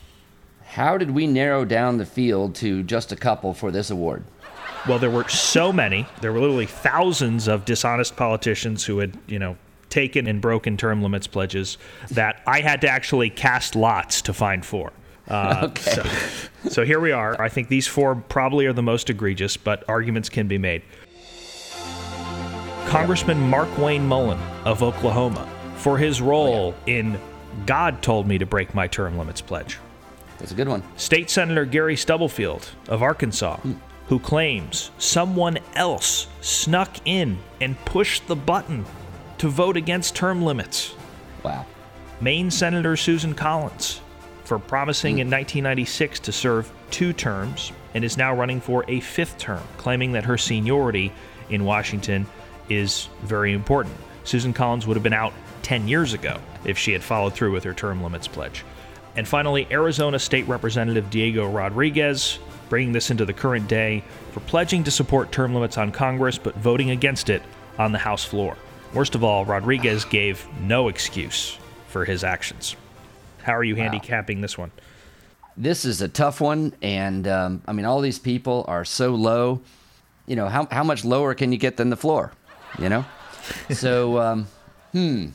How 0.65 0.97
did 0.97 1.11
we 1.11 1.27
narrow 1.27 1.63
down 1.63 1.97
the 1.97 2.05
field 2.05 2.55
to 2.55 2.83
just 2.83 3.13
a 3.13 3.15
couple 3.15 3.53
for 3.53 3.71
this 3.71 3.89
award? 3.89 4.25
Well, 4.85 4.99
there 4.99 5.09
were 5.09 5.29
so 5.29 5.71
many. 5.71 6.05
There 6.19 6.33
were 6.33 6.41
literally 6.41 6.65
thousands 6.65 7.47
of 7.47 7.63
dishonest 7.63 8.17
politicians 8.17 8.83
who 8.83 8.99
had, 8.99 9.17
you 9.27 9.39
know, 9.39 9.55
taken 9.87 10.27
and 10.27 10.41
broken 10.41 10.75
term 10.75 11.01
limits 11.01 11.25
pledges 11.25 11.77
that 12.11 12.43
I 12.45 12.59
had 12.59 12.81
to 12.81 12.89
actually 12.89 13.29
cast 13.29 13.77
lots 13.77 14.21
to 14.23 14.33
find 14.33 14.65
four. 14.65 14.91
Uh, 15.29 15.73
so, 15.79 16.03
so 16.69 16.83
here 16.83 16.99
we 16.99 17.13
are. 17.13 17.41
I 17.41 17.47
think 17.47 17.69
these 17.69 17.87
four 17.87 18.15
probably 18.15 18.65
are 18.65 18.73
the 18.73 18.83
most 18.83 19.09
egregious, 19.09 19.55
but 19.55 19.85
arguments 19.87 20.27
can 20.27 20.49
be 20.49 20.57
made. 20.57 20.81
Congressman 22.87 23.37
Markwayne 23.51 24.03
Mullin 24.03 24.39
of 24.63 24.81
Oklahoma 24.81 25.45
for 25.75 25.97
his 25.97 26.21
role 26.21 26.73
oh, 26.73 26.89
in 26.89 27.19
God 27.65 28.01
Told 28.01 28.25
Me 28.25 28.37
to 28.37 28.45
Break 28.45 28.73
My 28.73 28.87
Term 28.87 29.17
Limits 29.17 29.41
pledge. 29.41 29.77
That's 30.39 30.53
a 30.53 30.55
good 30.55 30.69
one. 30.69 30.81
State 30.95 31.29
Senator 31.29 31.65
Gary 31.65 31.97
Stubblefield 31.97 32.69
of 32.87 33.03
Arkansas, 33.03 33.57
hmm. 33.57 33.73
who 34.07 34.19
claims 34.19 34.91
someone 34.99 35.59
else 35.75 36.27
snuck 36.39 36.95
in 37.03 37.37
and 37.59 37.77
pushed 37.83 38.25
the 38.27 38.37
button 38.37 38.85
to 39.39 39.49
vote 39.49 39.75
against 39.75 40.15
term 40.15 40.41
limits. 40.41 40.95
Wow. 41.43 41.65
Maine 42.21 42.49
Senator 42.49 42.95
Susan 42.95 43.33
Collins 43.33 43.99
for 44.45 44.59
promising 44.59 45.15
hmm. 45.15 45.21
in 45.21 45.27
1996 45.27 46.21
to 46.21 46.31
serve 46.31 46.71
two 46.89 47.11
terms 47.11 47.73
and 47.93 48.05
is 48.05 48.15
now 48.15 48.33
running 48.33 48.61
for 48.61 48.85
a 48.87 49.01
fifth 49.01 49.37
term, 49.37 49.63
claiming 49.75 50.13
that 50.13 50.23
her 50.23 50.37
seniority 50.37 51.11
in 51.49 51.65
Washington 51.65 52.25
is 52.69 53.09
very 53.21 53.53
important. 53.53 53.95
Susan 54.23 54.53
Collins 54.53 54.85
would 54.85 54.95
have 54.95 55.03
been 55.03 55.13
out 55.13 55.33
10 55.63 55.87
years 55.87 56.13
ago 56.13 56.39
if 56.65 56.77
she 56.77 56.93
had 56.93 57.03
followed 57.03 57.33
through 57.33 57.51
with 57.51 57.63
her 57.63 57.73
term 57.73 58.03
limits 58.03 58.27
pledge. 58.27 58.63
And 59.15 59.27
finally, 59.27 59.67
Arizona 59.71 60.19
State 60.19 60.47
Representative 60.47 61.09
Diego 61.09 61.49
Rodriguez, 61.49 62.39
bringing 62.69 62.91
this 62.91 63.09
into 63.09 63.25
the 63.25 63.33
current 63.33 63.67
day, 63.67 64.03
for 64.31 64.41
pledging 64.41 64.83
to 64.83 64.91
support 64.91 65.31
term 65.31 65.53
limits 65.53 65.77
on 65.77 65.91
Congress 65.91 66.37
but 66.37 66.55
voting 66.55 66.91
against 66.91 67.29
it 67.29 67.41
on 67.79 67.91
the 67.91 67.97
House 67.97 68.23
floor. 68.23 68.55
Worst 68.93 69.15
of 69.15 69.23
all, 69.23 69.43
Rodriguez 69.45 70.05
gave 70.05 70.45
no 70.61 70.87
excuse 70.87 71.57
for 71.87 72.05
his 72.05 72.23
actions. 72.23 72.75
How 73.43 73.53
are 73.53 73.63
you 73.63 73.75
handicapping 73.75 74.41
this 74.41 74.57
one? 74.57 74.71
This 75.55 75.85
is 75.85 76.01
a 76.01 76.07
tough 76.07 76.39
one, 76.39 76.73
and 76.81 77.27
um, 77.27 77.61
I 77.67 77.73
mean, 77.73 77.85
all 77.85 78.01
these 78.01 78.19
people 78.19 78.65
are 78.67 78.85
so 78.85 79.15
low. 79.15 79.61
You 80.27 80.35
know, 80.35 80.47
how 80.47 80.67
how 80.69 80.83
much 80.83 81.03
lower 81.03 81.33
can 81.33 81.51
you 81.51 81.57
get 81.57 81.77
than 81.77 81.89
the 81.89 81.97
floor? 81.97 82.31
You 82.77 82.89
know, 82.89 83.05
so 83.71 84.19
um, 84.19 84.47
hmm, 84.91 85.27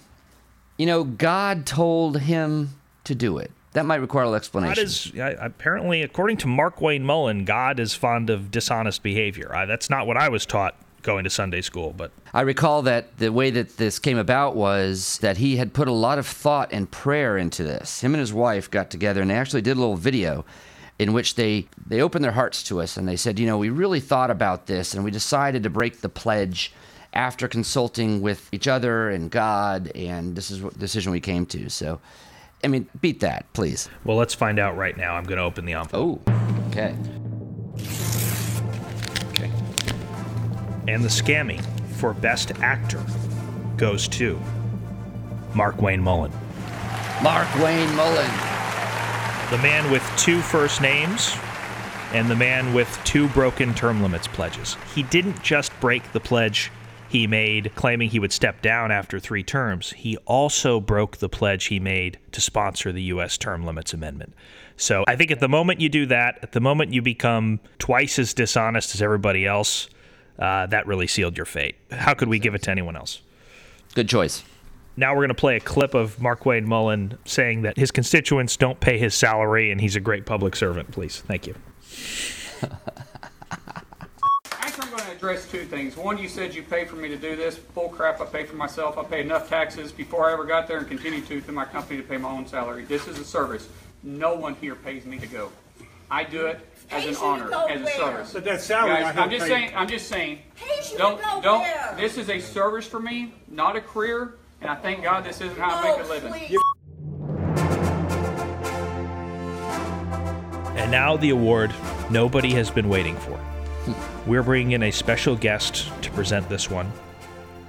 you 0.76 0.86
know, 0.86 1.04
God 1.04 1.66
told 1.66 2.18
him 2.18 2.70
to 3.04 3.14
do 3.14 3.38
it. 3.38 3.50
That 3.72 3.86
might 3.86 3.96
require 3.96 4.24
a 4.24 4.26
little 4.26 4.36
explanation. 4.36 4.74
God 5.16 5.32
is 5.32 5.38
apparently, 5.40 6.02
according 6.02 6.36
to 6.38 6.46
Markwayne 6.46 7.02
Mullin, 7.02 7.44
God 7.44 7.80
is 7.80 7.94
fond 7.94 8.28
of 8.28 8.50
dishonest 8.50 9.02
behavior. 9.02 9.54
Uh, 9.54 9.64
that's 9.64 9.88
not 9.88 10.06
what 10.06 10.16
I 10.16 10.28
was 10.28 10.44
taught 10.44 10.74
going 11.02 11.24
to 11.24 11.30
Sunday 11.30 11.60
school, 11.62 11.92
but 11.96 12.12
I 12.32 12.42
recall 12.42 12.82
that 12.82 13.18
the 13.18 13.32
way 13.32 13.50
that 13.50 13.76
this 13.76 13.98
came 13.98 14.18
about 14.18 14.54
was 14.54 15.18
that 15.18 15.38
he 15.38 15.56
had 15.56 15.72
put 15.72 15.88
a 15.88 15.92
lot 15.92 16.18
of 16.18 16.26
thought 16.26 16.72
and 16.72 16.90
prayer 16.90 17.36
into 17.36 17.62
this. 17.62 18.02
Him 18.02 18.14
and 18.14 18.20
his 18.20 18.32
wife 18.32 18.70
got 18.70 18.90
together 18.90 19.20
and 19.20 19.30
they 19.30 19.34
actually 19.34 19.62
did 19.62 19.76
a 19.76 19.80
little 19.80 19.96
video 19.96 20.44
in 20.98 21.12
which 21.12 21.34
they 21.34 21.66
they 21.84 22.00
opened 22.00 22.24
their 22.24 22.32
hearts 22.32 22.62
to 22.64 22.80
us 22.80 22.96
and 22.96 23.08
they 23.08 23.16
said, 23.16 23.38
you 23.38 23.46
know, 23.46 23.58
we 23.58 23.70
really 23.70 24.00
thought 24.00 24.30
about 24.30 24.66
this 24.66 24.94
and 24.94 25.02
we 25.04 25.10
decided 25.10 25.62
to 25.64 25.70
break 25.70 26.00
the 26.00 26.08
pledge 26.08 26.72
after 27.12 27.48
consulting 27.48 28.20
with 28.22 28.48
each 28.52 28.66
other 28.66 29.10
and 29.10 29.30
God 29.30 29.90
and 29.94 30.34
this 30.34 30.50
is 30.50 30.62
what 30.62 30.78
decision 30.78 31.12
we 31.12 31.20
came 31.20 31.46
to. 31.46 31.68
So 31.68 32.00
I 32.64 32.68
mean, 32.68 32.88
beat 33.00 33.20
that, 33.20 33.52
please. 33.54 33.88
well, 34.04 34.16
let's 34.16 34.34
find 34.34 34.58
out 34.58 34.76
right 34.76 34.96
now. 34.96 35.14
I'm 35.14 35.24
going 35.24 35.38
to 35.38 35.42
open 35.42 35.64
the 35.64 35.72
envelope. 35.72 36.22
Oh, 36.28 36.68
okay. 36.68 36.94
Okay. 39.30 39.50
And 40.86 41.02
the 41.02 41.08
scammy 41.08 41.64
for 41.96 42.14
Best 42.14 42.52
Actor 42.60 43.04
goes 43.76 44.06
to 44.08 44.40
Markwayne 45.54 46.00
Mullin. 46.00 46.32
Mark 47.22 47.52
Wayne 47.56 47.94
Mullen. 47.96 48.30
The 49.50 49.58
man 49.58 49.90
with 49.90 50.02
two 50.16 50.40
first 50.40 50.80
names 50.80 51.36
and 52.12 52.30
the 52.30 52.36
man 52.36 52.74
with 52.74 53.00
two 53.04 53.28
broken 53.28 53.74
term 53.74 54.02
limits 54.02 54.28
pledges. 54.28 54.76
He 54.94 55.02
didn't 55.02 55.42
just 55.42 55.78
break 55.80 56.12
the 56.12 56.20
pledge 56.20 56.70
he 57.12 57.26
made 57.26 57.74
claiming 57.74 58.08
he 58.08 58.18
would 58.18 58.32
step 58.32 58.62
down 58.62 58.90
after 58.90 59.20
three 59.20 59.42
terms. 59.42 59.90
He 59.90 60.16
also 60.24 60.80
broke 60.80 61.18
the 61.18 61.28
pledge 61.28 61.66
he 61.66 61.78
made 61.78 62.18
to 62.32 62.40
sponsor 62.40 62.90
the 62.90 63.02
U.S. 63.02 63.36
term 63.36 63.66
limits 63.66 63.92
amendment. 63.92 64.32
So 64.78 65.04
I 65.06 65.14
think 65.16 65.30
at 65.30 65.38
the 65.38 65.48
moment 65.48 65.82
you 65.82 65.90
do 65.90 66.06
that, 66.06 66.38
at 66.42 66.52
the 66.52 66.60
moment 66.60 66.94
you 66.94 67.02
become 67.02 67.60
twice 67.78 68.18
as 68.18 68.32
dishonest 68.32 68.94
as 68.94 69.02
everybody 69.02 69.44
else, 69.44 69.90
uh, 70.38 70.64
that 70.68 70.86
really 70.86 71.06
sealed 71.06 71.36
your 71.36 71.44
fate. 71.44 71.74
How 71.90 72.14
could 72.14 72.28
we 72.28 72.38
give 72.38 72.54
it 72.54 72.62
to 72.62 72.70
anyone 72.70 72.96
else? 72.96 73.20
Good 73.94 74.08
choice. 74.08 74.42
Now 74.96 75.12
we're 75.12 75.20
going 75.20 75.28
to 75.28 75.34
play 75.34 75.56
a 75.56 75.60
clip 75.60 75.92
of 75.92 76.16
Markwayne 76.16 76.64
Mullin 76.64 77.18
saying 77.26 77.60
that 77.62 77.76
his 77.76 77.90
constituents 77.90 78.56
don't 78.56 78.80
pay 78.80 78.96
his 78.96 79.14
salary 79.14 79.70
and 79.70 79.82
he's 79.82 79.96
a 79.96 80.00
great 80.00 80.24
public 80.24 80.56
servant, 80.56 80.90
please. 80.92 81.20
Thank 81.20 81.46
you. 81.46 81.54
Actually, 84.52 84.84
I'm 84.84 84.90
going 84.90 85.02
to 85.02 85.04
address 85.22 85.48
two 85.48 85.64
things. 85.64 85.96
One, 85.96 86.18
you 86.18 86.28
said 86.28 86.52
you 86.52 86.64
paid 86.64 86.90
for 86.90 86.96
me 86.96 87.06
to 87.06 87.16
do 87.16 87.36
this. 87.36 87.56
Bull 87.56 87.88
crap, 87.88 88.20
I 88.20 88.24
pay 88.24 88.44
for 88.44 88.56
myself. 88.56 88.98
I 88.98 89.04
pay 89.04 89.20
enough 89.20 89.48
taxes 89.48 89.92
before 89.92 90.28
I 90.28 90.32
ever 90.32 90.44
got 90.44 90.66
there 90.66 90.78
and 90.78 90.88
continue 90.88 91.20
to 91.20 91.40
through 91.40 91.54
my 91.54 91.64
company 91.64 91.98
to 91.98 92.02
pay 92.02 92.16
my 92.16 92.28
own 92.28 92.44
salary. 92.44 92.84
This 92.84 93.06
is 93.06 93.20
a 93.20 93.24
service. 93.24 93.68
No 94.02 94.34
one 94.34 94.56
here 94.56 94.74
pays 94.74 95.06
me 95.06 95.20
to 95.20 95.28
go. 95.28 95.52
I 96.10 96.24
do 96.24 96.46
it 96.46 96.58
as 96.90 97.04
an 97.04 97.10
Pays 97.10 97.10
you 97.10 97.14
to 97.14 97.20
honor, 97.20 97.54
as 97.70 97.82
a 97.82 97.86
service. 97.92 98.32
But 98.32 98.44
that 98.46 98.62
salary 98.62 98.94
I 98.94 99.12
Guys, 99.12 99.16
I'm 99.16 99.30
just 99.30 99.42
pay. 99.44 99.48
saying, 99.48 99.72
I'm 99.76 99.88
just 99.88 100.08
saying, 100.08 100.38
Pays 100.56 100.90
you 100.90 100.96
to 100.96 101.02
don't, 101.02 101.42
don't, 101.44 101.60
where? 101.60 101.94
this 101.96 102.18
is 102.18 102.28
a 102.28 102.40
service 102.40 102.88
for 102.88 102.98
me, 102.98 103.32
not 103.46 103.76
a 103.76 103.80
career, 103.80 104.34
and 104.60 104.68
I 104.68 104.74
thank 104.74 105.04
God 105.04 105.22
this 105.22 105.40
isn't 105.40 105.56
how 105.56 105.76
I 105.76 105.96
make 105.96 106.04
a 106.04 106.08
living. 106.08 106.32
please. 106.32 106.58
And 110.76 110.90
now 110.90 111.16
the 111.16 111.30
award 111.30 111.72
nobody 112.10 112.50
has 112.54 112.72
been 112.72 112.88
waiting 112.88 113.16
for. 113.18 113.38
We're 114.24 114.44
bringing 114.44 114.72
in 114.72 114.84
a 114.84 114.90
special 114.92 115.34
guest 115.34 115.90
to 116.02 116.10
present 116.12 116.48
this 116.48 116.70
one. 116.70 116.92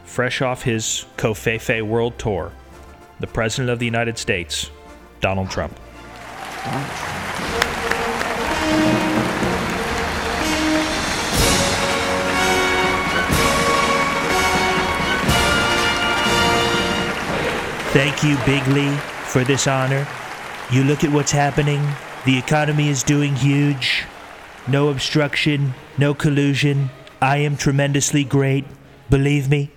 Fresh 0.06 0.44
off 0.44 0.62
his 0.62 1.06
Covfefe 1.18 1.82
World 1.82 2.20
Tour, 2.20 2.52
the 3.20 3.26
President 3.26 3.72
of 3.72 3.80
the 3.80 3.86
United 3.86 4.20
States, 4.20 4.70
Donald 5.20 5.50
Trump. 5.50 5.76
Thank 17.94 18.24
you, 18.24 18.38
Bigley, 18.46 18.96
for 19.26 19.44
this 19.44 19.66
honor. 19.66 20.08
You 20.72 20.84
look 20.84 21.04
at 21.04 21.12
what's 21.12 21.32
happening. 21.32 21.82
The 22.26 22.38
economy 22.38 22.90
is 22.90 23.02
doing 23.02 23.36
huge. 23.36 24.06
No 24.68 24.90
obstruction, 24.90 25.74
no 25.98 26.14
collusion. 26.14 26.90
I 27.22 27.38
am 27.38 27.58
tremendously 27.58 28.24
great. 28.24 28.66
Believe 29.10 29.50
me. 29.50 29.72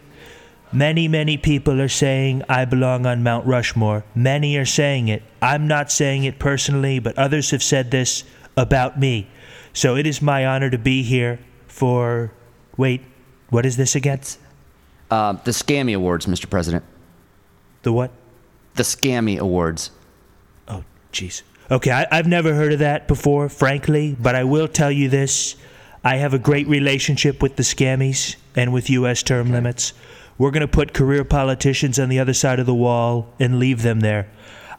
Many, 0.73 1.09
many 1.09 1.37
people 1.37 1.81
are 1.81 1.89
saying 1.89 2.43
I 2.49 2.65
belong 2.65 3.07
on 3.07 3.23
Mount 3.23 3.47
Rushmore. 3.47 4.05
Many 4.15 4.57
are 4.57 4.65
saying 4.65 5.09
it. 5.09 5.23
I'm 5.43 5.67
not 5.67 5.91
saying 5.91 6.25
it 6.25 6.39
personally, 6.39 6.99
but 6.99 7.19
others 7.19 7.51
have 7.51 7.63
said 7.63 7.91
this 7.91 8.25
about 8.57 8.99
me. 8.99 9.29
So 9.73 9.97
it 9.97 10.07
is 10.07 10.23
my 10.23 10.47
honor 10.47 10.71
to 10.71 10.79
be 10.79 11.03
here 11.03 11.41
for. 11.67 12.33
Wait, 12.77 13.03
what 13.51 13.67
is 13.67 13.77
this 13.77 13.95
again? 13.95 14.21
Uh, 15.11 15.33
the 15.33 15.51
Scammy 15.51 15.95
Awards, 15.97 16.27
Mr. 16.27 16.49
President. 16.49 16.85
The 17.83 17.93
what? 17.93 18.11
The 18.75 18.83
Scammy 18.83 19.39
Awards. 19.39 19.91
Oh, 20.69 20.85
jeez. 21.13 21.43
Okay, 21.71 21.91
I, 21.91 22.07
I've 22.11 22.29
never 22.29 22.55
heard 22.55 22.73
of 22.73 22.79
that 22.79 23.09
before, 23.09 23.49
frankly, 23.49 24.17
but 24.19 24.35
I 24.35 24.45
will 24.45 24.69
tell 24.69 24.93
you 24.93 25.09
this. 25.09 25.57
I 26.05 26.17
have 26.17 26.33
a 26.33 26.39
great 26.39 26.69
relationship 26.69 27.43
with 27.43 27.57
the 27.57 27.65
scammies 27.65 28.37
and 28.55 28.73
with 28.73 28.89
U.S. 28.91 29.25
term 29.25 29.51
limits. 29.51 29.93
We're 30.39 30.53
going 30.53 30.61
to 30.61 30.69
put 30.69 30.95
career 30.95 31.25
politicians 31.25 31.99
on 31.99 32.09
the 32.09 32.21
other 32.21 32.35
side 32.35 32.61
of 32.61 32.67
the 32.67 32.75
wall 32.75 33.35
and 33.41 33.59
leave 33.59 33.83
them 33.83 34.01
there. 34.01 34.31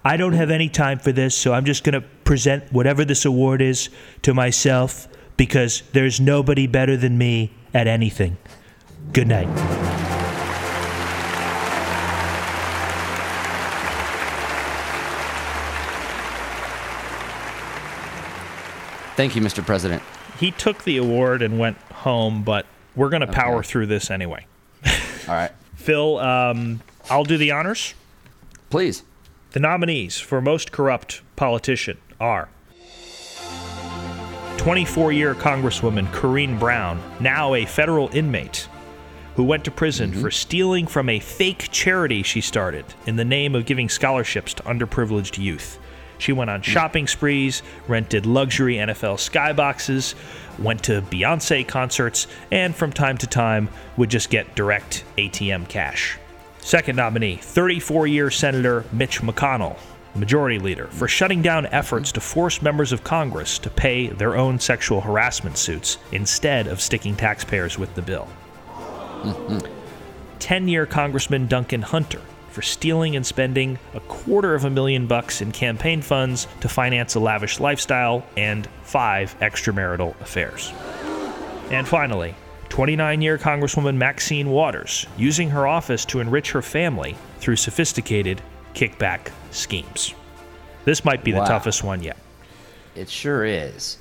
I 0.06 0.15
don't 0.15 0.34
have 0.34 0.50
any 0.50 0.70
time 0.70 1.00
for 1.00 1.12
this, 1.12 1.36
so 1.36 1.51
I'm 1.53 1.65
just 1.65 1.84
going 1.84 2.01
to 2.01 2.08
present 2.24 2.72
whatever 2.72 3.03
this 3.03 3.25
award 3.25 3.62
is 3.62 3.89
to 4.22 4.34
myself 4.34 5.10
because 5.36 5.84
there's 5.91 6.22
nobody 6.22 6.67
better 6.67 6.96
than 6.96 7.17
me 7.17 7.53
at 7.74 7.88
anything. 7.88 8.38
Good 9.12 9.27
night. 9.27 10.06
Thank 19.17 19.36
you, 19.36 19.41
Mr. 19.41 19.65
President. 19.65 20.03
He 20.39 20.51
took 20.51 20.83
the 20.83 20.97
award 20.97 21.41
and 21.41 21.57
went 21.57 21.77
home, 21.91 22.43
but 22.43 22.67
we're 22.95 23.09
going 23.09 23.21
to 23.21 23.27
power 23.27 23.63
through 23.63 23.88
this 23.88 24.12
anyway. 24.12 24.45
All 25.27 25.33
right. 25.33 25.51
Phil, 25.75 26.19
um, 26.19 26.81
I'll 27.09 27.24
do 27.24 27.36
the 27.36 27.50
honors. 27.50 27.95
Please. 28.69 29.01
The 29.53 29.59
nominees 29.59 30.19
for 30.19 30.39
most 30.39 30.71
corrupt 30.71 31.24
politician 31.36 31.97
are 32.19 32.50
24 34.57 35.12
year 35.13 35.33
Congresswoman 35.33 36.05
Corrine 36.12 36.59
Brown, 36.59 37.01
now 37.19 37.55
a 37.55 37.65
federal 37.65 38.09
inmate, 38.15 38.67
who 39.36 39.43
went 39.43 39.63
to 39.65 39.71
prison 39.71 40.12
for 40.12 40.29
stealing 40.29 40.86
from 40.86 41.09
a 41.09 41.19
fake 41.19 41.69
charity 41.71 42.21
she 42.21 42.41
started 42.41 42.86
in 43.07 43.15
the 43.15 43.25
name 43.25 43.55
of 43.55 43.65
giving 43.65 43.89
scholarships 43.89 44.53
to 44.53 44.62
underprivileged 44.63 45.41
youth. 45.41 45.79
She 46.17 46.31
went 46.31 46.50
on 46.50 46.62
shopping 46.62 47.07
sprees, 47.07 47.62
rented 47.88 48.25
luxury 48.25 48.75
NFL 48.75 49.17
skyboxes, 49.17 50.15
went 50.59 50.83
to 50.86 51.01
Beyonce 51.01 51.67
concerts, 51.67 52.27
and 52.51 52.75
from 52.75 52.91
time 52.91 53.17
to 53.19 53.27
time 53.27 53.69
would 53.95 54.09
just 54.09 54.29
get 54.29 54.55
direct 54.55 55.03
ATM 55.17 55.67
cash. 55.69 56.17
Second 56.59 56.95
nominee, 56.95 57.38
34 57.38 58.07
year 58.07 58.31
Senator 58.31 58.83
Mitch 58.91 59.21
McConnell, 59.21 59.77
Majority 60.15 60.59
Leader, 60.59 60.88
for 60.88 61.07
shutting 61.07 61.41
down 61.41 61.67
efforts 61.67 62.12
to 62.13 62.19
force 62.19 62.62
members 62.62 62.91
of 62.91 63.03
Congress 63.03 63.59
to 63.59 63.69
pay 63.69 64.07
their 64.07 64.36
own 64.36 64.59
sexual 64.59 65.01
harassment 65.01 65.57
suits 65.57 65.97
instead 66.12 66.67
of 66.67 66.81
sticking 66.81 67.15
taxpayers 67.15 67.77
with 67.77 67.93
the 67.95 68.01
bill. 68.01 68.27
10 70.39 70.67
year 70.67 70.86
Congressman 70.86 71.47
Duncan 71.47 71.81
Hunter, 71.81 72.21
for 72.57 72.63
stealing 72.63 73.15
and 73.15 73.23
spending 73.23 73.77
a 73.93 73.99
quarter 73.99 74.55
of 74.55 74.65
a 74.65 74.69
million 74.71 75.05
bucks 75.05 75.43
in 75.43 75.51
campaign 75.51 76.01
funds 76.01 76.47
to 76.59 76.67
finance 76.67 77.13
a 77.13 77.19
lavish 77.19 77.59
lifestyle 77.59 78.25
and 78.35 78.67
five 78.81 79.37
extramarital 79.41 80.19
affairs. 80.21 80.73
And 81.69 81.87
finally, 81.87 82.33
29 82.69 83.21
year 83.21 83.37
Congresswoman 83.37 83.97
Maxine 83.97 84.49
Waters, 84.49 85.05
using 85.19 85.51
her 85.51 85.67
office 85.67 86.03
to 86.05 86.19
enrich 86.19 86.49
her 86.49 86.63
family 86.63 87.15
through 87.37 87.57
sophisticated 87.57 88.41
kickback 88.73 89.31
schemes. 89.51 90.15
This 90.83 91.05
might 91.05 91.23
be 91.23 91.33
the 91.33 91.45
toughest 91.45 91.83
one 91.83 92.01
yet. 92.01 92.17
It 92.95 93.07
sure 93.07 93.45
is. 93.45 93.99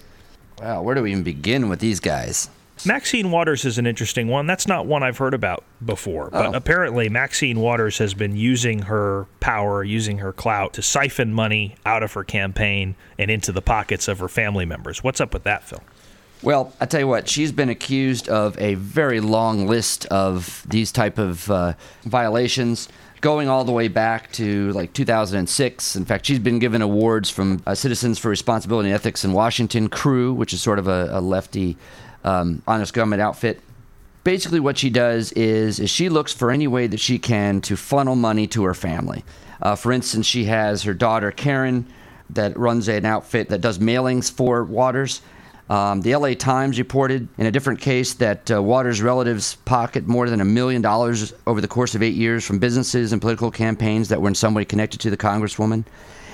Wow, 0.62 0.80
where 0.80 0.94
do 0.94 1.02
we 1.02 1.10
even 1.10 1.25
begin 1.25 1.68
with 1.68 1.80
these 1.80 2.00
guys? 2.00 2.48
Maxine 2.85 3.30
Waters 3.30 3.64
is 3.64 3.78
an 3.78 3.87
interesting 3.87 4.28
one. 4.28 4.47
That's 4.47 4.66
not 4.68 4.87
one 4.87 5.02
I've 5.02 5.18
heard 5.18 5.35
about 5.35 5.64
before. 5.85 6.28
But 6.30 6.47
Oh. 6.47 6.52
apparently, 6.52 7.09
Maxine 7.09 7.59
Waters 7.61 7.99
has 7.99 8.12
been 8.14 8.37
using 8.37 8.83
her 8.83 9.26
power, 9.40 9.83
using 9.83 10.18
her 10.18 10.33
clout 10.33 10.75
to 10.75 10.83
siphon 10.83 11.33
money 11.33 11.76
out 11.87 12.02
of 12.02 12.12
her 12.12 12.23
campaign 12.25 12.95
and 13.18 13.30
into 13.30 13.50
the 13.50 13.62
pockets 13.62 14.09
of 14.09 14.18
her 14.18 14.28
family 14.28 14.66
members. 14.66 15.02
What's 15.02 15.21
up 15.21 15.33
with 15.33 15.45
that, 15.45 15.64
Phil? 15.64 15.83
Well, 16.42 16.75
I 16.80 16.85
tell 16.87 17.00
you 17.00 17.09
what, 17.09 17.28
she's 17.28 17.50
been 17.50 17.71
accused 17.71 18.28
of 18.28 18.59
a 18.61 18.75
very 18.75 19.21
long 19.21 19.66
list 19.66 20.04
of 20.06 20.62
these 20.68 20.92
type 20.92 21.18
of 21.18 21.50
uh, 21.50 21.73
violations, 22.04 22.88
going 23.23 23.49
all 23.49 23.64
the 23.64 23.73
way 23.73 23.88
back 23.88 24.30
to 24.33 24.71
like 24.73 24.92
2006. 24.92 25.97
In 25.97 26.04
fact, 26.04 26.26
she's 26.26 26.38
been 26.38 26.59
given 26.59 26.83
awards 26.83 27.30
from 27.30 27.62
uh, 27.66 27.75
Citizens 27.75 28.18
for 28.18 28.28
Responsibility 28.28 28.90
and 28.90 28.95
Ethics 28.95 29.25
in 29.25 29.33
Washington, 29.33 29.88
CREW, 29.88 30.35
which 30.35 30.52
is 30.52 30.61
sort 30.61 30.78
of 30.78 30.87
a, 30.87 31.09
a 31.11 31.21
lefty, 31.23 31.78
um, 32.26 32.62
honest 32.66 32.92
government 32.92 33.23
outfit. 33.23 33.61
Basically, 34.25 34.61
what 34.61 34.76
she 34.76 34.90
does 34.90 35.33
is, 35.33 35.78
is 35.78 35.88
she 35.88 36.09
looks 36.09 36.33
for 36.33 36.50
any 36.50 36.66
way 36.66 36.88
that 36.88 37.00
she 37.00 37.18
can 37.18 37.61
to 37.62 37.76
funnel 37.76 38.16
money 38.16 38.47
to 38.49 38.64
her 38.64 38.75
family. 38.75 39.25
Uh, 39.62 39.76
for 39.76 39.92
instance, 39.92 40.26
she 40.26 40.45
has 40.45 40.83
her 40.83 40.92
daughter 40.92 41.30
Karen 41.30 41.87
that 42.28 42.59
runs 42.59 42.88
an 42.88 43.04
outfit 43.04 43.49
that 43.49 43.61
does 43.61 43.78
mailings 43.78 44.30
for 44.30 44.64
Waters. 44.64 45.23
Um, 45.68 46.02
the 46.02 46.14
LA 46.14 46.35
Times 46.35 46.78
reported 46.78 47.26
in 47.38 47.46
a 47.46 47.50
different 47.50 47.80
case 47.80 48.14
that 48.14 48.50
uh, 48.50 48.62
Waters' 48.62 49.02
relatives 49.02 49.56
pocket 49.64 50.06
more 50.06 50.30
than 50.30 50.40
a 50.40 50.44
million 50.44 50.80
dollars 50.80 51.32
over 51.46 51.61
the 51.61 51.66
course 51.66 51.96
of 51.96 52.02
eight 52.02 52.14
years 52.14 52.44
from 52.44 52.61
businesses 52.61 53.12
and 53.12 53.20
political 53.20 53.50
campaigns 53.50 54.08
that 54.08 54.23
were 54.23 54.28
in 54.28 54.35
some 54.37 54.54
way 54.54 54.64
connected 54.64 55.00
to 55.00 55.11
the 55.11 55.16
Congresswoman. 55.16 55.85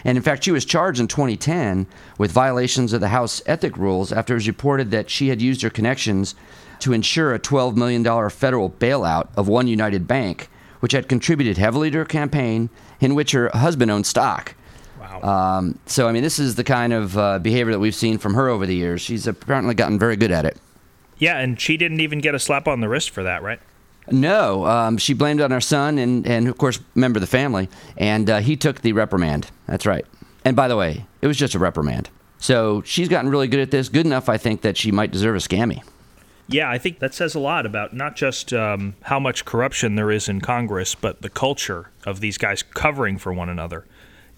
And 0.04 0.18
in 0.18 0.22
fact, 0.22 0.44
she 0.44 0.50
was 0.50 0.64
charged 0.64 1.00
in 1.00 1.08
2010 1.08 1.86
with 2.18 2.32
violations 2.32 2.92
of 2.92 3.00
the 3.00 3.08
House 3.08 3.40
ethic 3.46 3.76
rules 3.76 4.12
after 4.12 4.34
it 4.34 4.36
was 4.36 4.48
reported 4.48 4.90
that 4.90 5.08
she 5.08 5.28
had 5.28 5.40
used 5.40 5.62
her 5.62 5.70
connections 5.70 6.34
to 6.80 6.92
ensure 6.92 7.32
a 7.32 7.38
$12 7.38 7.76
million 7.76 8.04
federal 8.28 8.68
bailout 8.68 9.28
of 9.36 9.46
OneUnited 9.46 10.06
Bank, 10.06 10.50
which 10.80 10.92
had 10.92 11.08
contributed 11.08 11.56
heavily 11.56 11.90
to 11.92 11.98
her 11.98 12.04
campaign, 12.04 12.68
in 13.00 13.14
which 13.14 13.32
her 13.32 13.48
husband 13.54 13.90
owned 13.90 14.06
stock. 14.06 14.54
Wow. 15.02 15.22
Um, 15.58 15.78
so, 15.86 16.08
I 16.08 16.12
mean, 16.12 16.22
this 16.22 16.38
is 16.38 16.54
the 16.54 16.64
kind 16.64 16.92
of 16.92 17.18
uh, 17.18 17.38
behavior 17.40 17.72
that 17.72 17.80
we've 17.80 17.94
seen 17.94 18.18
from 18.18 18.34
her 18.34 18.48
over 18.48 18.66
the 18.66 18.74
years. 18.74 19.00
She's 19.00 19.26
apparently 19.26 19.74
gotten 19.74 19.98
very 19.98 20.16
good 20.16 20.30
at 20.30 20.44
it. 20.44 20.56
yeah, 21.18 21.38
and 21.38 21.60
she 21.60 21.76
didn't 21.76 22.00
even 22.00 22.20
get 22.20 22.34
a 22.34 22.38
slap 22.38 22.68
on 22.68 22.80
the 22.80 22.88
wrist 22.88 23.10
for 23.10 23.22
that, 23.24 23.42
right? 23.42 23.60
No, 24.10 24.66
um, 24.66 24.98
she 24.98 25.12
blamed 25.14 25.40
on 25.40 25.50
her 25.50 25.60
son 25.60 25.98
and, 25.98 26.26
and, 26.26 26.48
of 26.48 26.58
course, 26.58 26.80
member 26.94 27.18
of 27.18 27.20
the 27.20 27.26
family, 27.26 27.68
and 27.96 28.28
uh, 28.30 28.38
he 28.38 28.56
took 28.56 28.80
the 28.80 28.92
reprimand. 28.92 29.50
That's 29.66 29.86
right. 29.86 30.04
And 30.44 30.56
by 30.56 30.68
the 30.68 30.76
way, 30.76 31.06
it 31.20 31.26
was 31.26 31.36
just 31.36 31.54
a 31.54 31.58
reprimand. 31.58 32.10
So 32.38 32.82
she's 32.82 33.08
gotten 33.08 33.30
really 33.30 33.46
good 33.46 33.60
at 33.60 33.70
this, 33.70 33.88
good 33.88 34.06
enough, 34.06 34.28
I 34.28 34.38
think, 34.38 34.62
that 34.62 34.76
she 34.76 34.90
might 34.90 35.12
deserve 35.12 35.36
a 35.36 35.38
scammy. 35.38 35.82
Yeah, 36.48 36.68
I 36.68 36.78
think 36.78 36.98
that 36.98 37.14
says 37.14 37.36
a 37.36 37.38
lot 37.38 37.64
about 37.64 37.94
not 37.94 38.16
just 38.16 38.52
um, 38.52 38.94
how 39.02 39.20
much 39.20 39.44
corruption 39.44 39.94
there 39.94 40.10
is 40.10 40.28
in 40.28 40.40
Congress, 40.40 40.96
but 40.96 41.22
the 41.22 41.30
culture 41.30 41.90
of 42.04 42.18
these 42.18 42.36
guys 42.36 42.64
covering 42.64 43.16
for 43.16 43.32
one 43.32 43.48
another, 43.48 43.84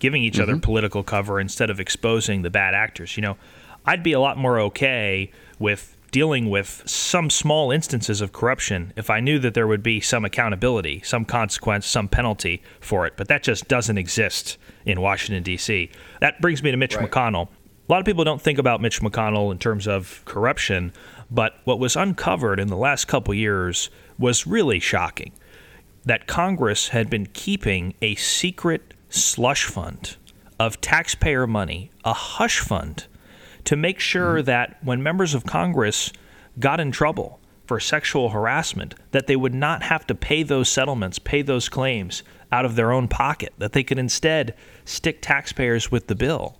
giving 0.04 0.22
each 0.22 0.38
other 0.38 0.52
mm-hmm. 0.52 0.60
political 0.60 1.02
cover 1.02 1.40
instead 1.40 1.70
of 1.70 1.80
exposing 1.80 2.42
the 2.42 2.50
bad 2.50 2.74
actors. 2.74 3.16
You 3.16 3.22
know, 3.22 3.38
I'd 3.86 4.02
be 4.02 4.12
a 4.12 4.20
lot 4.20 4.36
more 4.36 4.60
okay 4.60 5.30
with 5.58 5.96
dealing 6.10 6.50
with 6.50 6.82
some 6.84 7.30
small 7.30 7.70
instances 7.70 8.20
of 8.20 8.30
corruption 8.30 8.92
if 8.96 9.08
I 9.08 9.20
knew 9.20 9.38
that 9.38 9.54
there 9.54 9.66
would 9.66 9.82
be 9.82 10.02
some 10.02 10.22
accountability, 10.22 11.00
some 11.06 11.24
consequence, 11.24 11.86
some 11.86 12.06
penalty 12.06 12.62
for 12.80 13.06
it. 13.06 13.14
But 13.16 13.28
that 13.28 13.42
just 13.42 13.66
doesn't 13.66 13.96
exist 13.96 14.58
in 14.84 15.00
Washington, 15.00 15.42
D.C. 15.42 15.90
That 16.20 16.38
brings 16.42 16.62
me 16.62 16.70
to 16.70 16.76
Mitch 16.76 16.96
McConnell. 16.96 17.48
A 17.88 17.92
lot 17.92 18.00
of 18.00 18.04
people 18.04 18.24
don't 18.24 18.42
think 18.42 18.58
about 18.58 18.82
Mitch 18.82 19.00
McConnell 19.00 19.50
in 19.52 19.58
terms 19.58 19.88
of 19.88 20.20
corruption, 20.26 20.92
but 21.30 21.58
what 21.64 21.78
was 21.78 21.96
uncovered 21.96 22.60
in 22.60 22.68
the 22.68 22.76
last 22.76 23.06
couple 23.06 23.32
years 23.32 23.88
was 24.18 24.46
really 24.46 24.80
shocking. 24.80 25.32
That 26.04 26.26
Congress 26.26 26.88
had 26.88 27.08
been 27.08 27.24
keeping 27.24 27.94
a 28.02 28.16
secret 28.16 28.92
slush 29.14 29.64
fund 29.64 30.16
of 30.58 30.80
taxpayer 30.80 31.46
money, 31.46 31.90
a 32.04 32.12
hush 32.12 32.60
fund, 32.60 33.06
to 33.64 33.76
make 33.76 34.00
sure 34.00 34.36
mm-hmm. 34.36 34.46
that 34.46 34.78
when 34.82 35.02
members 35.02 35.34
of 35.34 35.44
Congress 35.44 36.12
got 36.58 36.80
in 36.80 36.90
trouble 36.90 37.40
for 37.66 37.80
sexual 37.80 38.30
harassment, 38.30 38.94
that 39.12 39.26
they 39.26 39.36
would 39.36 39.54
not 39.54 39.82
have 39.82 40.06
to 40.06 40.14
pay 40.14 40.42
those 40.42 40.68
settlements, 40.68 41.18
pay 41.18 41.42
those 41.42 41.68
claims 41.68 42.22
out 42.52 42.64
of 42.64 42.76
their 42.76 42.92
own 42.92 43.08
pocket, 43.08 43.52
that 43.58 43.72
they 43.72 43.82
could 43.82 43.98
instead 43.98 44.54
stick 44.84 45.20
taxpayers 45.22 45.90
with 45.90 46.06
the 46.06 46.14
bill. 46.14 46.58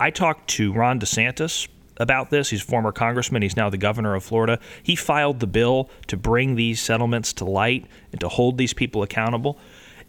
I 0.00 0.10
talked 0.10 0.50
to 0.50 0.72
Ron 0.72 0.98
DeSantis 0.98 1.68
about 1.96 2.30
this. 2.30 2.50
He's 2.50 2.62
a 2.62 2.66
former 2.66 2.92
congressman. 2.92 3.42
He's 3.42 3.56
now 3.56 3.70
the 3.70 3.78
governor 3.78 4.14
of 4.14 4.24
Florida. 4.24 4.58
He 4.82 4.96
filed 4.96 5.40
the 5.40 5.46
bill 5.46 5.88
to 6.08 6.16
bring 6.16 6.56
these 6.56 6.80
settlements 6.80 7.32
to 7.34 7.44
light 7.44 7.86
and 8.10 8.20
to 8.20 8.28
hold 8.28 8.58
these 8.58 8.72
people 8.74 9.02
accountable. 9.02 9.58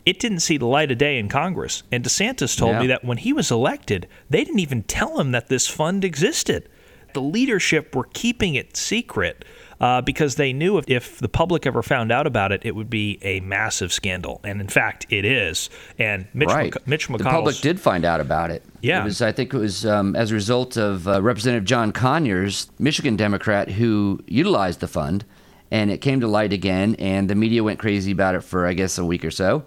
It 0.06 0.20
didn't 0.20 0.40
see 0.40 0.58
the 0.58 0.66
light 0.66 0.92
of 0.92 0.98
day 0.98 1.18
in 1.18 1.30
Congress. 1.30 1.84
And 1.92 2.04
DeSantis 2.04 2.58
told 2.58 2.74
Yeah. 2.74 2.80
me 2.82 2.88
that 2.88 3.06
when 3.06 3.18
he 3.18 3.32
was 3.34 3.52
elected, 3.52 4.08
they 4.30 4.44
didn't 4.44 4.60
even 4.60 4.84
tell 4.84 5.20
him 5.20 5.32
that 5.32 5.48
this 5.48 5.68
fund 5.68 6.04
existed. 6.04 6.68
The 7.14 7.22
leadership 7.22 7.96
were 7.96 8.08
keeping 8.14 8.56
it 8.56 8.76
secret 8.76 9.46
uh, 9.80 10.02
because 10.02 10.36
they 10.36 10.52
knew 10.54 10.78
if, 10.78 10.86
if 10.90 11.20
the 11.20 11.30
public 11.30 11.66
ever 11.66 11.84
found 11.84 12.12
out 12.12 12.26
about 12.26 12.52
it, 12.52 12.62
it 12.64 12.76
would 12.76 12.90
be 12.90 13.20
a 13.22 13.40
massive 13.42 13.94
scandal. 13.94 14.40
And 14.44 14.60
in 14.62 14.68
fact, 14.68 15.06
it 15.10 15.24
is. 15.26 15.70
And 16.00 16.26
Mitch, 16.34 16.50
right. 16.50 16.74
Mc- 16.74 16.88
Mitch 16.88 17.08
the 17.08 17.18
public 17.20 17.58
did 17.58 17.80
find 17.80 18.04
out 18.04 18.20
about 18.20 18.50
it. 18.50 18.64
Yeah. 18.82 19.02
It 19.02 19.06
was, 19.06 19.22
I 19.22 19.32
think 19.32 19.54
it 19.54 19.58
was 19.58 19.86
um, 19.86 20.16
as 20.16 20.32
a 20.32 20.34
result 20.34 20.78
of 20.78 21.08
uh, 21.08 21.22
Representative 21.22 21.66
John 21.66 21.92
Conyers, 21.92 22.70
Michigan 22.80 23.16
Democrat, 23.16 23.70
who 23.70 24.20
utilized 24.28 24.80
the 24.80 24.88
fund, 24.88 25.24
and 25.70 25.92
it 25.92 26.00
came 26.00 26.20
to 26.20 26.28
light 26.28 26.54
again, 26.54 26.96
and 26.98 27.30
the 27.30 27.36
media 27.36 27.64
went 27.64 27.80
crazy 27.80 28.12
about 28.12 28.36
it 28.36 28.42
for, 28.42 28.66
I 28.66 28.74
guess, 28.74 28.98
a 28.98 29.06
week 29.06 29.24
or 29.26 29.32
so. 29.32 29.64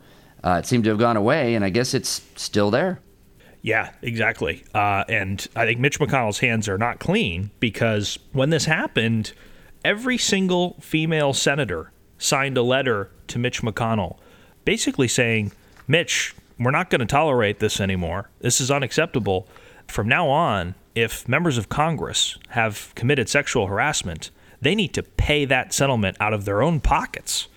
Uh, 0.46 0.58
it 0.58 0.66
seemed 0.66 0.84
to 0.84 0.90
have 0.90 0.98
gone 0.98 1.16
away, 1.16 1.56
and 1.56 1.64
I 1.64 1.70
guess 1.70 1.92
it's 1.92 2.22
still 2.36 2.70
there. 2.70 3.00
Yeah, 3.62 3.90
exactly. 4.00 4.62
Uh, 4.72 5.02
and 5.08 5.44
I 5.56 5.66
think 5.66 5.80
Mitch 5.80 5.98
McConnell's 5.98 6.38
hands 6.38 6.68
are 6.68 6.78
not 6.78 7.00
clean 7.00 7.50
because 7.58 8.16
when 8.32 8.50
this 8.50 8.66
happened, 8.66 9.32
every 9.84 10.16
single 10.16 10.76
female 10.80 11.32
senator 11.32 11.90
signed 12.16 12.56
a 12.56 12.62
letter 12.62 13.10
to 13.26 13.40
Mitch 13.40 13.62
McConnell 13.62 14.18
basically 14.64 15.08
saying, 15.08 15.52
Mitch, 15.88 16.34
we're 16.58 16.70
not 16.70 16.90
going 16.90 17.00
to 17.00 17.06
tolerate 17.06 17.60
this 17.60 17.80
anymore. 17.80 18.28
This 18.40 18.60
is 18.60 18.70
unacceptable. 18.70 19.48
From 19.88 20.06
now 20.06 20.28
on, 20.28 20.74
if 20.94 21.26
members 21.28 21.56
of 21.56 21.68
Congress 21.68 22.36
have 22.50 22.92
committed 22.94 23.28
sexual 23.28 23.66
harassment, 23.66 24.30
they 24.60 24.74
need 24.74 24.92
to 24.94 25.02
pay 25.02 25.44
that 25.46 25.72
settlement 25.72 26.16
out 26.20 26.34
of 26.34 26.44
their 26.44 26.62
own 26.62 26.80
pockets. 26.80 27.48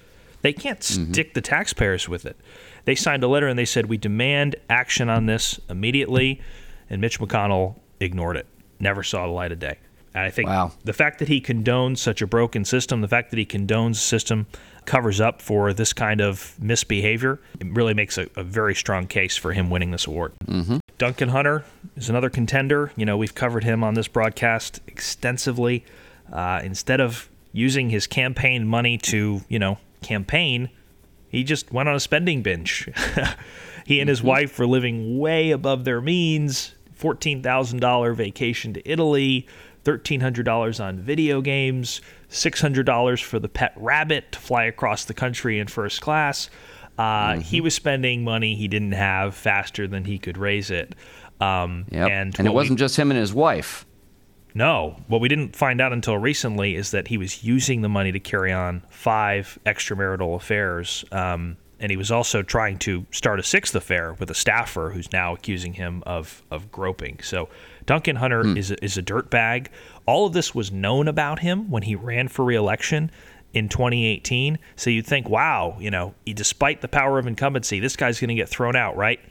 They 0.41 0.53
can't 0.53 0.81
stick 0.83 1.33
the 1.33 1.41
taxpayers 1.41 2.07
with 2.07 2.25
it. 2.25 2.37
They 2.85 2.95
signed 2.95 3.23
a 3.23 3.27
letter 3.27 3.47
and 3.47 3.59
they 3.59 3.65
said, 3.65 3.87
We 3.87 3.97
demand 3.97 4.55
action 4.69 5.09
on 5.09 5.25
this 5.25 5.59
immediately. 5.69 6.41
And 6.89 7.01
Mitch 7.01 7.19
McConnell 7.19 7.75
ignored 7.99 8.37
it, 8.37 8.47
never 8.79 9.03
saw 9.03 9.25
the 9.27 9.33
light 9.33 9.51
of 9.51 9.59
day. 9.59 9.77
And 10.15 10.23
I 10.23 10.29
think 10.31 10.49
Wow. 10.49 10.71
the 10.83 10.93
fact 10.93 11.19
that 11.19 11.27
he 11.27 11.39
condones 11.39 11.99
such 11.99 12.21
a 12.21 12.27
broken 12.27 12.65
system, 12.65 13.01
the 13.01 13.07
fact 13.07 13.29
that 13.29 13.37
he 13.37 13.45
condones 13.45 13.91
a 13.91 13.95
system 13.95 14.47
covers 14.85 15.21
up 15.21 15.39
for 15.41 15.71
this 15.71 15.93
kind 15.93 16.19
of 16.19 16.55
misbehavior, 16.59 17.39
it 17.59 17.67
really 17.67 17.93
makes 17.93 18.17
a, 18.17 18.27
a 18.35 18.43
very 18.43 18.73
strong 18.73 19.05
case 19.05 19.37
for 19.37 19.53
him 19.53 19.69
winning 19.69 19.91
this 19.91 20.07
award. 20.07 20.31
Mm-hmm. 20.47 20.77
Duncan 20.97 21.29
Hunter 21.29 21.63
is 21.95 22.09
another 22.09 22.29
contender. 22.31 22.91
You 22.95 23.05
know, 23.05 23.17
we've 23.17 23.35
covered 23.35 23.63
him 23.63 23.83
on 23.83 23.93
this 23.93 24.07
broadcast 24.07 24.79
extensively. 24.87 25.85
Uh, 26.31 26.61
instead 26.63 26.99
of 27.01 27.29
using 27.53 27.89
his 27.89 28.07
campaign 28.07 28.65
money 28.67 28.97
to, 28.97 29.41
you 29.47 29.59
know, 29.59 29.77
campaign, 30.01 30.69
he 31.27 31.43
just 31.43 31.71
went 31.71 31.89
on 31.89 31.95
a 31.95 31.99
spending 31.99 32.41
binge. 32.41 32.89
he 33.85 33.99
and 33.99 34.09
his 34.09 34.23
wife 34.23 34.57
were 34.59 34.67
living 34.67 35.19
way 35.19 35.51
above 35.51 35.85
their 35.85 36.01
means. 36.01 36.75
$14,000 36.99 38.15
vacation 38.15 38.73
to 38.73 38.89
Italy, 38.89 39.47
$1,300 39.85 40.83
on 40.83 40.99
video 40.99 41.39
games, 41.41 42.01
$600 42.29 43.23
for 43.23 43.39
the 43.39 43.47
pet 43.47 43.73
rabbit 43.77 44.33
to 44.33 44.39
fly 44.39 44.65
across 44.65 45.05
the 45.05 45.13
country 45.13 45.59
in 45.59 45.67
first 45.67 46.01
class. 46.01 46.49
Uh, 46.97 47.31
Mm-hmm. 47.31 47.41
He 47.41 47.61
was 47.61 47.73
spending 47.73 48.25
money 48.25 48.55
he 48.55 48.67
didn't 48.67 48.91
have 48.91 49.33
faster 49.33 49.87
than 49.87 50.03
he 50.03 50.19
could 50.19 50.37
raise 50.37 50.69
it. 50.69 50.95
Um, 51.39 51.85
Yep. 51.91 52.09
And, 52.11 52.39
And, 52.39 52.47
it 52.47 52.51
wasn't 52.51 52.77
just 52.77 52.97
him 52.97 53.09
and 53.11 53.19
his 53.19 53.33
wife. 53.33 53.85
No, 54.59 54.97
what 55.07 55.21
we 55.21 55.29
didn't 55.29 55.55
find 55.55 55.79
out 55.79 55.93
until 55.93 56.17
recently 56.17 56.75
is 56.75 56.91
that 56.91 57.07
he 57.07 57.17
was 57.17 57.45
using 57.45 57.81
the 57.81 57.87
money 57.87 58.11
to 58.11 58.19
carry 58.19 58.51
on 58.51 58.83
five 58.89 59.57
extramarital 59.65 60.35
affairs. 60.35 61.05
Um, 61.13 61.55
and 61.79 61.89
he 61.89 61.95
was 61.95 62.11
also 62.11 62.43
trying 62.43 62.77
to 62.79 63.05
start 63.09 63.39
a 63.39 63.43
sixth 63.43 63.73
affair 63.73 64.17
with 64.19 64.29
a 64.29 64.35
staffer 64.35 64.89
who's 64.89 65.13
now 65.13 65.33
accusing 65.33 65.75
him 65.75 66.03
of, 66.05 66.43
of 66.51 66.69
groping. 66.73 67.21
So 67.23 67.47
Duncan 67.85 68.17
Hunter 68.17 68.45
is, 68.45 68.69
a, 68.69 68.83
is 68.83 68.97
a 68.97 69.01
dirtbag. 69.01 69.67
All 70.05 70.27
of 70.27 70.33
this 70.33 70.53
was 70.53 70.73
known 70.73 71.07
about 71.07 71.39
him 71.39 71.71
when 71.71 71.83
he 71.83 71.95
ran 71.95 72.27
for 72.27 72.43
reelection 72.43 73.11
in 73.53 73.69
2018. 73.69 74.59
So 74.75 74.89
you'd 74.89 75.07
think, 75.07 75.29
wow, 75.29 75.77
you 75.79 75.89
know, 75.89 76.13
despite 76.25 76.81
the 76.81 76.89
power 76.89 77.17
of 77.17 77.27
incumbency, 77.27 77.79
this 77.79 77.95
guy's 77.95 78.19
going 78.19 78.27
to 78.27 78.35
get 78.35 78.49
thrown 78.49 78.75
out, 78.75 78.97
right? 78.97 79.21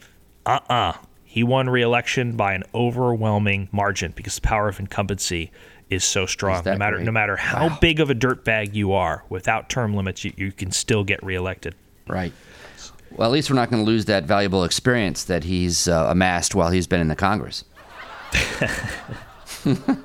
uh 0.48 0.60
uh 0.70 0.92
He 1.30 1.44
won 1.44 1.68
re-election 1.68 2.36
by 2.36 2.54
an 2.54 2.64
overwhelming 2.74 3.68
margin 3.70 4.14
because 4.16 4.36
the 4.36 4.40
power 4.40 4.66
of 4.66 4.80
incumbency 4.80 5.50
is 5.90 6.02
so 6.02 6.24
strong. 6.24 6.62
that 6.62 6.72
No 6.72 6.78
matter 6.78 6.96
great? 6.96 7.04
no 7.04 7.12
matter 7.12 7.36
how 7.36 7.78
big 7.80 8.00
of 8.00 8.08
a 8.08 8.14
dirtbag 8.14 8.74
you 8.74 8.94
are, 8.94 9.24
without 9.28 9.68
term 9.68 9.94
limits, 9.94 10.24
you, 10.24 10.32
you 10.38 10.52
can 10.52 10.70
still 10.70 11.04
get 11.04 11.22
reelected. 11.22 11.74
Right. 12.06 12.32
Well, 13.10 13.28
at 13.28 13.32
least 13.32 13.50
we're 13.50 13.56
not 13.56 13.70
going 13.70 13.84
to 13.84 13.86
lose 13.86 14.06
that 14.06 14.24
valuable 14.24 14.64
experience 14.64 15.24
that 15.24 15.44
he's 15.44 15.86
uh, 15.86 16.06
amassed 16.08 16.54
while 16.54 16.70
he's 16.70 16.86
been 16.86 17.00
in 17.00 17.08
the 17.08 17.14
Congress. 17.16 17.64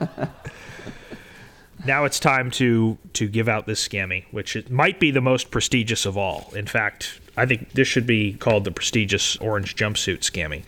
Now 1.85 2.05
it's 2.05 2.17
time 2.19 2.49
to 2.51 2.97
to 3.11 3.27
give 3.27 3.49
out 3.49 3.65
this 3.65 3.85
scammy, 3.85 4.23
which 4.31 4.55
it 4.55 4.71
might 4.71 5.01
be 5.01 5.11
the 5.11 5.19
most 5.19 5.51
prestigious 5.51 6.05
of 6.05 6.17
all. 6.17 6.49
In 6.55 6.65
fact, 6.65 7.19
I 7.35 7.45
think 7.45 7.73
this 7.73 7.89
should 7.89 8.07
be 8.07 8.33
called 8.35 8.63
the 8.63 8.71
prestigious 8.71 9.35
orange 9.37 9.75
jumpsuit 9.75 10.19
scammy. 10.19 10.63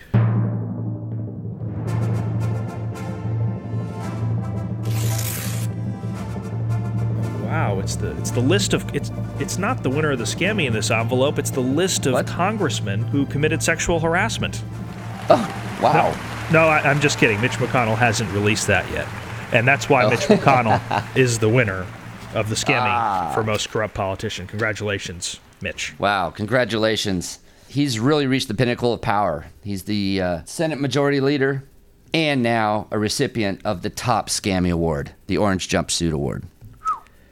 Wow, 7.56 7.80
it's 7.80 7.96
the 7.96 8.12
it's 8.18 8.32
the 8.32 8.42
list 8.42 8.74
of 8.74 8.84
it's 8.94 9.12
it's 9.40 9.58
not 9.58 9.82
the 9.82 9.90
winner 9.90 10.12
of 10.12 10.18
the 10.20 10.26
scammy 10.26 10.68
in 10.68 10.74
this 10.74 10.92
envelope. 10.92 11.40
It's 11.40 11.52
the 11.52 11.62
list 11.62 12.06
of 12.06 12.12
What? 12.12 12.28
congressmen 12.28 13.02
who 13.04 13.26
committed 13.28 13.64
sexual 13.64 14.02
harassment. 14.02 14.62
Oh, 15.30 15.78
wow. 15.82 16.12
No, 16.52 16.68
I, 16.68 16.80
I'm 16.80 17.00
just 17.00 17.18
kidding. 17.18 17.40
Mitch 17.40 17.54
McConnell 17.54 17.98
hasn't 17.98 18.30
released 18.34 18.68
that 18.68 18.92
yet, 18.92 19.08
and 19.54 19.66
that's 19.66 19.88
why 19.88 20.06
Mitch 20.10 20.28
McConnell 20.28 20.82
is 21.16 21.40
the 21.40 21.48
winner 21.48 21.88
of 22.34 22.50
the 22.50 22.56
scammy 22.56 23.34
for 23.34 23.42
most 23.42 23.70
corrupt 23.70 23.94
politician. 23.94 24.48
Congratulations, 24.48 25.40
Mitch. 25.62 25.98
Wow. 25.98 26.32
Congratulations. 26.32 27.40
He's 27.70 28.02
really 28.02 28.28
reached 28.28 28.50
the 28.50 28.54
pinnacle 28.54 28.92
of 28.92 29.00
power. 29.00 29.46
He's 29.64 29.84
the 29.84 30.22
uh, 30.22 30.42
Senate 30.44 30.82
Majority 30.82 31.22
Leader 31.22 31.64
and 32.14 32.44
now 32.44 32.88
a 32.92 33.00
recipient 33.00 33.62
of 33.64 33.82
the 33.82 33.90
top 33.90 34.28
Scammy 34.28 34.74
Award, 34.74 35.14
the 35.28 35.38
Orange 35.38 35.70
Jumpsuit 35.70 36.12
Award. 36.12 36.44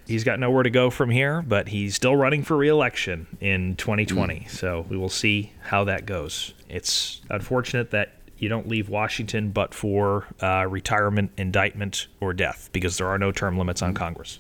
He's 0.06 0.26
got 0.26 0.38
nowhere 0.40 0.64
to 0.64 0.70
go 0.70 0.90
from 0.90 1.10
here, 1.10 1.42
but 1.42 1.70
he's 1.70 1.96
still 1.96 2.16
running 2.16 2.44
for 2.44 2.58
re-election 2.58 3.38
in 3.40 3.78
2020. 3.78 4.48
So 4.50 4.86
we 4.90 4.98
will 4.98 5.10
see 5.10 5.54
how 5.62 5.86
that 5.86 6.06
goes. 6.06 6.54
It's 6.68 7.22
unfortunate 7.30 7.92
that 7.92 8.14
you 8.38 8.50
don't 8.50 8.68
leave 8.68 8.90
Washington 8.90 9.52
but 9.52 9.74
for 9.74 10.28
uh, 10.42 10.68
retirement, 10.70 11.32
indictment, 11.38 12.08
or 12.20 12.34
death 12.34 12.70
because 12.74 12.98
there 12.98 13.08
are 13.08 13.18
no 13.18 13.32
term 13.32 13.58
limits 13.58 13.82
on 13.82 13.94
Congress. 13.94 14.40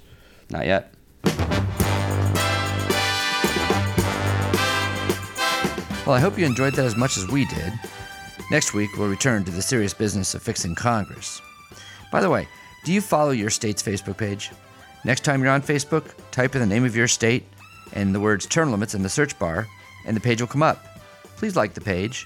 Not 0.49 0.65
yet. 0.65 0.93
Well, 6.05 6.13
I 6.13 6.19
hope 6.19 6.37
you 6.37 6.45
enjoyed 6.45 6.73
that 6.73 6.83
as 6.83 6.97
much 6.97 7.15
as 7.15 7.29
we 7.29 7.45
did. 7.45 7.71
Next 8.51 8.73
week, 8.73 8.89
we'll 8.97 9.07
return 9.07 9.45
to 9.45 9.51
the 9.51 9.61
serious 9.61 9.93
business 9.93 10.35
of 10.35 10.43
fixing 10.43 10.75
Congress. 10.75 11.41
By 12.11 12.19
the 12.19 12.29
way, 12.29 12.49
do 12.83 12.91
you 12.91 12.99
follow 12.99 13.31
your 13.31 13.49
state's 13.49 13.81
Facebook 13.81 14.17
page? 14.17 14.51
Next 15.05 15.23
time 15.23 15.43
you're 15.43 15.51
on 15.51 15.61
Facebook, 15.61 16.13
type 16.31 16.55
in 16.55 16.61
the 16.61 16.67
name 16.67 16.85
of 16.85 16.95
your 16.95 17.07
state 17.07 17.43
and 17.93 18.13
the 18.13 18.19
words 18.19 18.45
term 18.45 18.71
limits 18.71 18.95
in 18.95 19.03
the 19.03 19.09
search 19.09 19.37
bar, 19.37 19.67
and 20.05 20.15
the 20.15 20.21
page 20.21 20.41
will 20.41 20.47
come 20.47 20.63
up. 20.63 20.83
Please 21.37 21.55
like 21.55 21.73
the 21.73 21.81
page. 21.81 22.25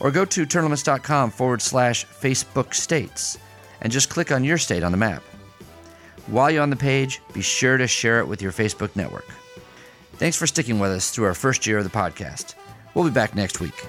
Or 0.00 0.10
go 0.10 0.24
to 0.24 0.46
termlimits.com 0.46 1.30
forward 1.30 1.62
slash 1.62 2.04
Facebook 2.06 2.74
states 2.74 3.38
and 3.80 3.92
just 3.92 4.10
click 4.10 4.32
on 4.32 4.44
your 4.44 4.58
state 4.58 4.82
on 4.82 4.92
the 4.92 4.98
map. 4.98 5.22
While 6.26 6.50
you're 6.50 6.62
on 6.62 6.70
the 6.70 6.76
page, 6.76 7.20
be 7.32 7.42
sure 7.42 7.76
to 7.76 7.86
share 7.86 8.18
it 8.18 8.26
with 8.26 8.42
your 8.42 8.52
Facebook 8.52 8.96
network. 8.96 9.26
Thanks 10.14 10.36
for 10.36 10.46
sticking 10.46 10.78
with 10.78 10.90
us 10.90 11.10
through 11.10 11.26
our 11.26 11.34
first 11.34 11.66
year 11.66 11.78
of 11.78 11.84
the 11.84 11.90
podcast. 11.90 12.54
We'll 12.94 13.04
be 13.04 13.10
back 13.10 13.34
next 13.34 13.60
week. 13.60 13.86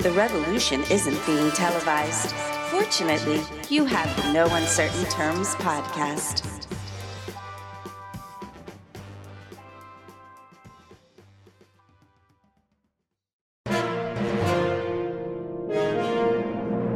The 0.00 0.12
revolution 0.12 0.82
isn't 0.90 1.26
being 1.26 1.50
televised. 1.50 2.32
Fortunately, 2.78 3.40
you 3.68 3.84
have 3.86 4.32
No 4.32 4.46
Uncertain 4.54 5.04
Terms 5.06 5.56
podcast. 5.56 6.44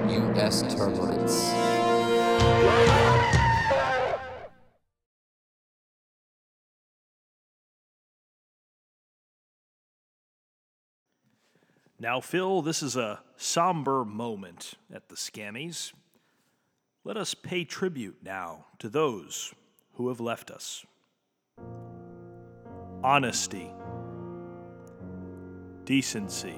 U.S. 0.08 0.62
Term 0.72 0.94
Limits. 0.94 1.50
Now, 12.02 12.20
Phil, 12.20 12.62
this 12.62 12.82
is 12.82 12.96
a 12.96 13.20
somber 13.36 14.04
moment 14.04 14.74
at 14.92 15.08
the 15.08 15.14
Scammies. 15.14 15.92
Let 17.04 17.16
us 17.16 17.32
pay 17.32 17.64
tribute 17.64 18.16
now 18.24 18.66
to 18.80 18.88
those 18.88 19.54
who 19.92 20.08
have 20.08 20.18
left 20.18 20.50
us. 20.50 20.84
Honesty, 23.04 23.70
decency, 25.84 26.56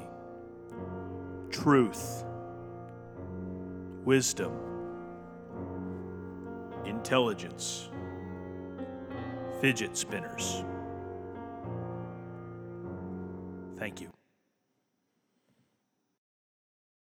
truth, 1.50 2.24
wisdom, 4.02 4.58
intelligence, 6.86 7.90
fidget 9.60 9.94
spinners. 9.94 10.64
Thank 13.76 14.00
you. 14.00 14.13